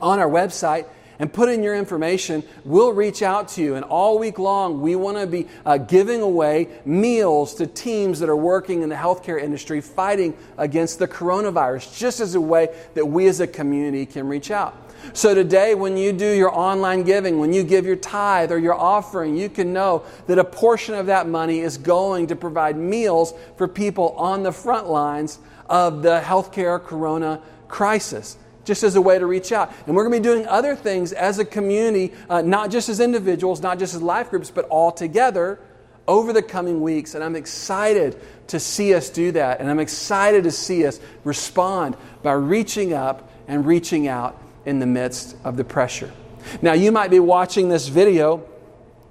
on 0.00 0.18
our 0.18 0.28
website 0.28 0.86
and 1.18 1.32
put 1.32 1.48
in 1.48 1.62
your 1.62 1.74
information, 1.74 2.42
we'll 2.64 2.92
reach 2.92 3.22
out 3.22 3.48
to 3.48 3.62
you. 3.62 3.74
And 3.74 3.84
all 3.84 4.18
week 4.18 4.38
long, 4.38 4.82
we 4.82 4.96
want 4.96 5.16
to 5.16 5.26
be 5.26 5.48
uh, 5.64 5.78
giving 5.78 6.20
away 6.20 6.68
meals 6.84 7.54
to 7.54 7.66
teams 7.66 8.20
that 8.20 8.28
are 8.28 8.36
working 8.36 8.82
in 8.82 8.88
the 8.88 8.96
healthcare 8.96 9.40
industry 9.40 9.80
fighting 9.80 10.36
against 10.58 10.98
the 10.98 11.08
coronavirus, 11.08 11.96
just 11.96 12.20
as 12.20 12.34
a 12.34 12.40
way 12.40 12.68
that 12.94 13.06
we 13.06 13.26
as 13.26 13.40
a 13.40 13.46
community 13.46 14.04
can 14.04 14.28
reach 14.28 14.50
out. 14.50 14.85
So 15.12 15.34
today, 15.34 15.74
when 15.74 15.96
you 15.96 16.12
do 16.12 16.30
your 16.30 16.54
online 16.54 17.02
giving, 17.02 17.38
when 17.38 17.52
you 17.52 17.62
give 17.62 17.86
your 17.86 17.96
tithe 17.96 18.52
or 18.52 18.58
your 18.58 18.74
offering, 18.74 19.36
you 19.36 19.48
can 19.48 19.72
know 19.72 20.04
that 20.26 20.38
a 20.38 20.44
portion 20.44 20.94
of 20.94 21.06
that 21.06 21.28
money 21.28 21.60
is 21.60 21.78
going 21.78 22.28
to 22.28 22.36
provide 22.36 22.76
meals 22.76 23.32
for 23.56 23.68
people 23.68 24.10
on 24.16 24.42
the 24.42 24.52
front 24.52 24.88
lines 24.88 25.38
of 25.68 26.02
the 26.02 26.20
healthcare 26.20 26.82
corona 26.82 27.40
crisis 27.68 28.36
just 28.64 28.82
as 28.82 28.96
a 28.96 29.00
way 29.00 29.18
to 29.18 29.26
reach 29.26 29.52
out. 29.52 29.72
And 29.86 29.94
we're 29.94 30.02
going 30.02 30.20
to 30.20 30.28
be 30.28 30.34
doing 30.34 30.46
other 30.46 30.74
things 30.76 31.12
as 31.12 31.38
a 31.38 31.44
community, 31.44 32.12
uh, 32.28 32.42
not 32.42 32.70
just 32.70 32.88
as 32.88 33.00
individuals, 33.00 33.62
not 33.62 33.78
just 33.78 33.94
as 33.94 34.02
life 34.02 34.30
groups, 34.30 34.50
but 34.50 34.66
all 34.66 34.90
together 34.90 35.60
over 36.06 36.32
the 36.32 36.42
coming 36.42 36.82
weeks. 36.82 37.14
And 37.14 37.24
I'm 37.24 37.36
excited 37.36 38.20
to 38.48 38.60
see 38.60 38.94
us 38.94 39.08
do 39.08 39.32
that. 39.32 39.60
And 39.60 39.70
I'm 39.70 39.78
excited 39.78 40.44
to 40.44 40.50
see 40.50 40.84
us 40.84 41.00
respond 41.24 41.96
by 42.22 42.32
reaching 42.32 42.92
up 42.92 43.30
and 43.48 43.64
reaching 43.64 44.08
out 44.08 44.40
in 44.66 44.78
the 44.80 44.86
midst 44.86 45.36
of 45.44 45.56
the 45.56 45.64
pressure. 45.64 46.12
Now, 46.60 46.74
you 46.74 46.92
might 46.92 47.10
be 47.10 47.20
watching 47.20 47.68
this 47.68 47.88
video 47.88 48.46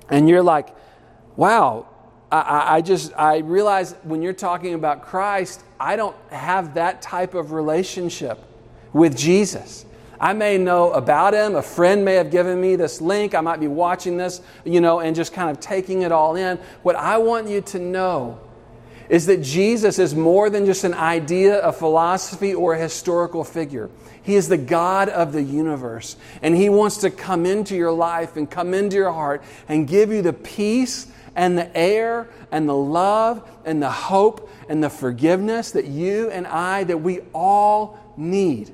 and 0.10 0.30
you're 0.30 0.44
like, 0.44 0.70
wow, 1.36 1.88
I, 2.32 2.76
I, 2.78 2.82
just 2.82 3.14
I 3.18 3.38
realize 3.40 3.94
when 4.04 4.22
you're 4.22 4.34
talking 4.34 4.74
about 4.74 5.04
Christ, 5.04 5.64
I 5.80 5.96
don't 5.96 6.16
have 6.30 6.76
that 6.76 7.02
type 7.02 7.34
of 7.34 7.52
relationship 7.52 8.40
with 8.94 9.18
Jesus. 9.18 9.86
I 10.20 10.34
may 10.34 10.58
know 10.58 10.92
about 10.92 11.34
him. 11.34 11.56
A 11.56 11.62
friend 11.62 12.06
may 12.06 12.16
have 12.16 12.32
given 12.32 12.60
me 12.60 12.76
this 12.76 13.02
link. 13.02 13.36
I 13.36 13.42
might 13.42 13.60
be 13.60 13.68
watching 13.68 14.18
this, 14.18 14.42
you 14.64 14.82
know, 14.82 15.00
and 15.00 15.16
just 15.16 15.34
kind 15.34 15.50
of 15.50 15.60
taking 15.60 16.04
it 16.04 16.12
all 16.12 16.36
in. 16.36 16.58
What 16.84 16.96
I 16.96 17.18
want 17.18 17.50
you 17.50 17.62
to 17.62 17.80
know 17.80 18.40
is 19.10 19.26
that 19.28 19.42
Jesus 19.42 20.00
is 20.00 20.16
more 20.16 20.50
than 20.50 20.66
just 20.66 20.84
an 20.84 20.94
idea, 20.94 21.62
a 21.62 21.72
philosophy, 21.72 22.54
or 22.54 22.74
a 22.74 22.80
historical 22.80 23.44
figure. 23.44 23.90
He 24.26 24.36
is 24.36 24.50
the 24.50 24.58
God 24.58 25.08
of 25.08 25.34
the 25.34 25.44
universe. 25.44 26.16
And 26.42 26.56
He 26.56 26.68
wants 26.68 26.98
to 26.98 27.12
come 27.12 27.46
into 27.46 27.76
your 27.76 27.92
life 27.92 28.36
and 28.36 28.50
come 28.50 28.74
into 28.74 28.96
your 28.96 29.14
heart 29.14 29.44
and 29.70 29.88
give 29.88 30.12
you 30.12 30.24
the 30.24 30.34
peace 30.34 31.08
and 31.36 31.58
the 31.58 31.76
air 31.78 32.28
and 32.52 32.68
the 32.68 32.76
love 32.76 33.48
and 33.66 33.82
the 33.82 33.92
hope 33.92 34.50
and 34.68 34.84
the 34.84 34.90
forgiveness 34.90 35.72
that 35.72 35.86
you 35.86 36.32
and 36.32 36.48
I, 36.48 36.86
that 36.86 36.98
we 36.98 37.20
all 37.34 38.00
need, 38.18 38.72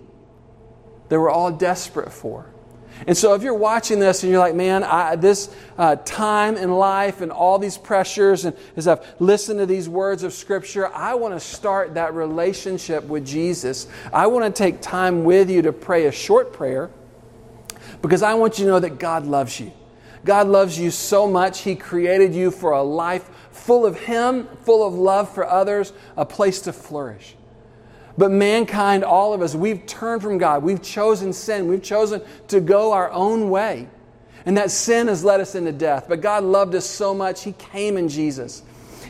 that 1.09 1.19
we're 1.19 1.29
all 1.29 1.51
desperate 1.51 2.13
for. 2.13 2.50
And 3.07 3.17
so, 3.17 3.33
if 3.33 3.41
you're 3.41 3.53
watching 3.53 3.99
this 3.99 4.23
and 4.23 4.31
you're 4.31 4.39
like, 4.39 4.55
man, 4.55 4.83
I, 4.83 5.15
this 5.15 5.53
uh, 5.77 5.95
time 5.97 6.55
in 6.55 6.71
life 6.71 7.21
and 7.21 7.31
all 7.31 7.57
these 7.57 7.77
pressures, 7.77 8.45
and 8.45 8.55
as 8.75 8.87
I've 8.87 9.05
listened 9.19 9.59
to 9.59 9.65
these 9.65 9.89
words 9.89 10.23
of 10.23 10.33
Scripture, 10.33 10.87
I 10.93 11.15
want 11.15 11.33
to 11.33 11.39
start 11.39 11.95
that 11.95 12.13
relationship 12.13 13.03
with 13.05 13.25
Jesus. 13.25 13.87
I 14.13 14.27
want 14.27 14.45
to 14.45 14.57
take 14.57 14.81
time 14.81 15.23
with 15.23 15.49
you 15.49 15.63
to 15.63 15.73
pray 15.73 16.05
a 16.05 16.11
short 16.11 16.53
prayer 16.53 16.91
because 18.01 18.21
I 18.21 18.35
want 18.35 18.59
you 18.59 18.65
to 18.65 18.71
know 18.71 18.79
that 18.79 18.99
God 18.99 19.25
loves 19.25 19.59
you. 19.59 19.71
God 20.23 20.47
loves 20.47 20.77
you 20.77 20.91
so 20.91 21.27
much, 21.27 21.61
He 21.61 21.75
created 21.75 22.35
you 22.35 22.51
for 22.51 22.73
a 22.73 22.83
life 22.83 23.29
full 23.51 23.85
of 23.85 23.99
Him, 23.99 24.47
full 24.61 24.85
of 24.85 24.93
love 24.93 25.33
for 25.33 25.45
others, 25.45 25.93
a 26.15 26.25
place 26.25 26.61
to 26.61 26.73
flourish. 26.73 27.35
But 28.17 28.31
mankind, 28.31 29.03
all 29.03 29.33
of 29.33 29.41
us, 29.41 29.55
we've 29.55 29.85
turned 29.85 30.21
from 30.21 30.37
God. 30.37 30.63
We've 30.63 30.81
chosen 30.81 31.33
sin. 31.33 31.67
We've 31.67 31.83
chosen 31.83 32.21
to 32.49 32.59
go 32.59 32.91
our 32.91 33.11
own 33.11 33.49
way. 33.49 33.87
And 34.45 34.57
that 34.57 34.71
sin 34.71 35.07
has 35.07 35.23
led 35.23 35.39
us 35.39 35.55
into 35.55 35.71
death. 35.71 36.05
But 36.09 36.21
God 36.21 36.43
loved 36.43 36.75
us 36.75 36.85
so 36.85 37.13
much, 37.13 37.43
He 37.43 37.53
came 37.53 37.97
in 37.97 38.09
Jesus. 38.09 38.63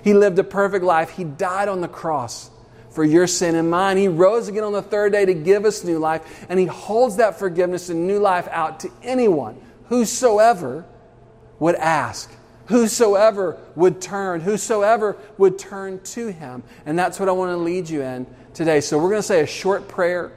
He 0.04 0.14
lived 0.14 0.40
a 0.40 0.44
perfect 0.44 0.84
life. 0.84 1.12
He 1.12 1.24
died 1.24 1.68
on 1.68 1.82
the 1.82 1.88
cross 1.88 2.50
for 2.90 3.04
your 3.04 3.28
sin 3.28 3.56
and 3.56 3.70
mine. 3.70 3.98
He 3.98 4.08
rose 4.08 4.48
again 4.48 4.64
on 4.64 4.74
the 4.74 4.82
third 4.82 5.12
day 5.12 5.26
to 5.26 5.34
give 5.34 5.64
us 5.64 5.84
new 5.84 6.00
life. 6.00 6.46
And 6.50 6.60
He 6.60 6.66
holds 6.66 7.18
that 7.18 7.40
forgiveness 7.40 7.90
and 7.90 8.08
new 8.08 8.20
life 8.20 8.48
out 8.50 8.82
to 8.82 8.92
anyone, 9.04 9.60
whosoever 9.86 10.86
would 11.60 11.76
ask, 11.76 12.32
whosoever 12.66 13.58
would 13.76 14.02
turn, 14.02 14.42
whosoever 14.42 15.16
would 15.38 15.58
turn 15.58 16.02
to 16.02 16.28
Him. 16.28 16.64
And 16.86 16.98
that's 16.98 17.20
what 17.20 17.30
I 17.30 17.32
want 17.32 17.52
to 17.52 17.58
lead 17.58 17.90
you 17.90 18.02
in 18.02 18.26
today. 18.54 18.82
So 18.82 18.98
we're 18.98 19.10
going 19.10 19.22
to 19.22 19.28
say 19.28 19.42
a 19.42 19.48
short 19.48 19.88
prayer. 19.88 20.32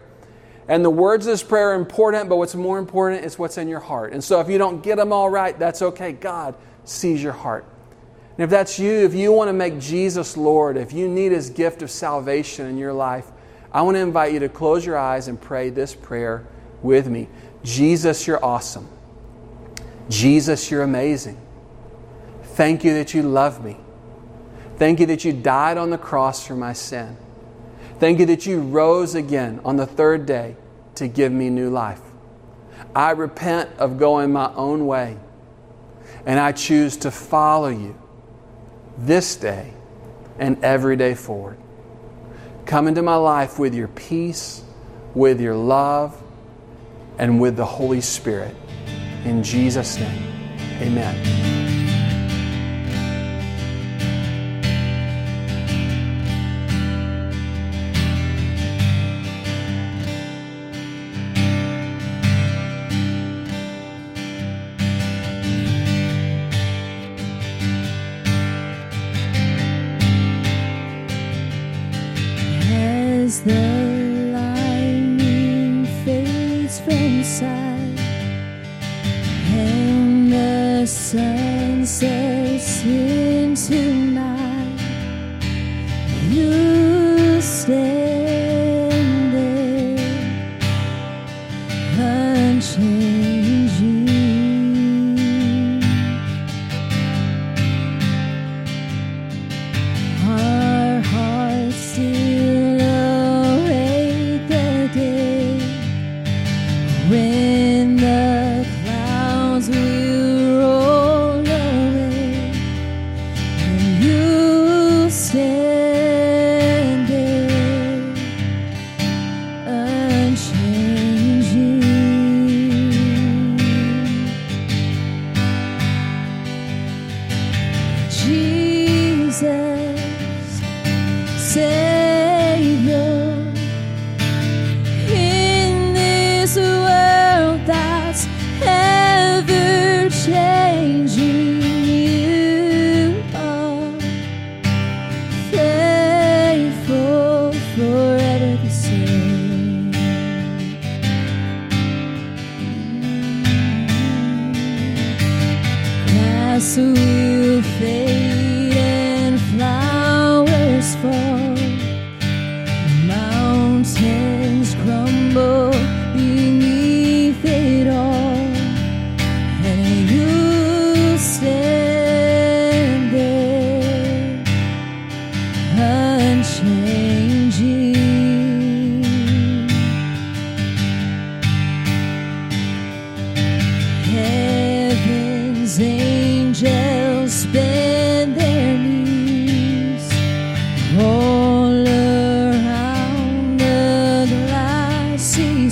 And 0.69 0.85
the 0.85 0.91
words 0.91 1.27
of 1.27 1.33
this 1.33 1.43
prayer 1.43 1.71
are 1.71 1.75
important, 1.75 2.29
but 2.29 2.37
what's 2.37 2.55
more 2.55 2.79
important 2.79 3.25
is 3.25 3.39
what's 3.39 3.59
in 3.59 3.69
your 3.69 3.81
heart. 3.81 4.12
And 4.12 4.25
so 4.25 4.41
if 4.41 4.49
you 4.49 4.57
don't 4.57 4.83
get 4.83 4.97
them 4.97 5.12
all 5.12 5.29
right, 5.29 5.59
that's 5.59 5.83
okay. 5.83 6.12
God 6.12 6.55
sees 6.85 7.23
your 7.23 7.33
heart. 7.33 7.67
And 8.37 8.45
if 8.45 8.51
that's 8.51 8.79
you, 8.79 8.91
if 8.91 9.15
you 9.15 9.31
want 9.31 9.49
to 9.49 9.53
make 9.53 9.79
Jesus 9.79 10.37
Lord, 10.37 10.77
if 10.77 10.93
you 10.93 11.09
need 11.09 11.33
His 11.33 11.51
gift 11.51 11.83
of 11.83 11.91
salvation 11.91 12.67
in 12.67 12.79
your 12.79 12.93
life, 12.93 13.31
I 13.73 13.83
want 13.83 13.97
to 13.97 14.01
invite 14.01 14.33
you 14.33 14.41
to 14.41 14.49
close 14.49 14.87
your 14.87 14.97
eyes 14.97 15.29
and 15.29 15.41
pray 15.41 15.71
this 15.71 15.95
prayer 15.95 16.47
with 16.83 17.09
me. 17.09 17.29
Jesus, 17.62 18.27
you're 18.27 18.45
awesome. 18.45 18.89
Jesus, 20.09 20.71
you're 20.71 20.83
amazing. 20.83 21.41
Thank 22.43 22.85
you 22.85 22.95
that 22.95 23.15
you 23.15 23.23
love 23.23 23.65
me. 23.65 23.77
Thank 24.77 25.01
you 25.01 25.07
that 25.07 25.25
you 25.25 25.33
died 25.33 25.77
on 25.77 25.91
the 25.91 25.99
cross 25.99 26.47
for 26.47 26.55
my 26.55 26.73
sin. 26.73 27.17
Thank 27.99 28.19
you 28.19 28.27
that 28.27 28.47
you 28.47 28.61
rose 28.61 29.15
again 29.15 29.61
on 29.65 29.77
the 29.77 29.87
third 29.87 30.27
day 30.27 30.57
to 30.97 31.09
give 31.09 31.33
me 31.33 31.51
new 31.51 31.71
life. 31.71 32.01
I 32.95 33.13
repent 33.13 33.71
of 33.79 33.99
going 33.99 34.33
my 34.33 34.53
own 34.55 34.87
way, 34.87 35.17
and 36.27 36.39
I 36.39 36.53
choose 36.53 36.97
to 36.99 37.11
follow 37.11 37.69
you 37.69 37.97
this 38.99 39.37
day 39.37 39.73
and 40.39 40.63
every 40.65 40.97
day 40.97 41.15
forward. 41.15 41.59
Come 42.67 42.89
into 42.89 43.03
my 43.03 43.17
life 43.17 43.59
with 43.59 43.75
your 43.75 43.89
peace, 43.89 44.63
with 45.15 45.41
your 45.41 45.55
love, 45.55 46.21
and 47.19 47.41
with 47.41 47.57
the 47.57 47.67
Holy 47.67 48.01
Spirit. 48.01 48.55
In 49.25 49.43
Jesus' 49.43 49.99
name, 49.99 50.23
amen. 50.81 51.44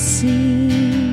Savior. 0.03 1.12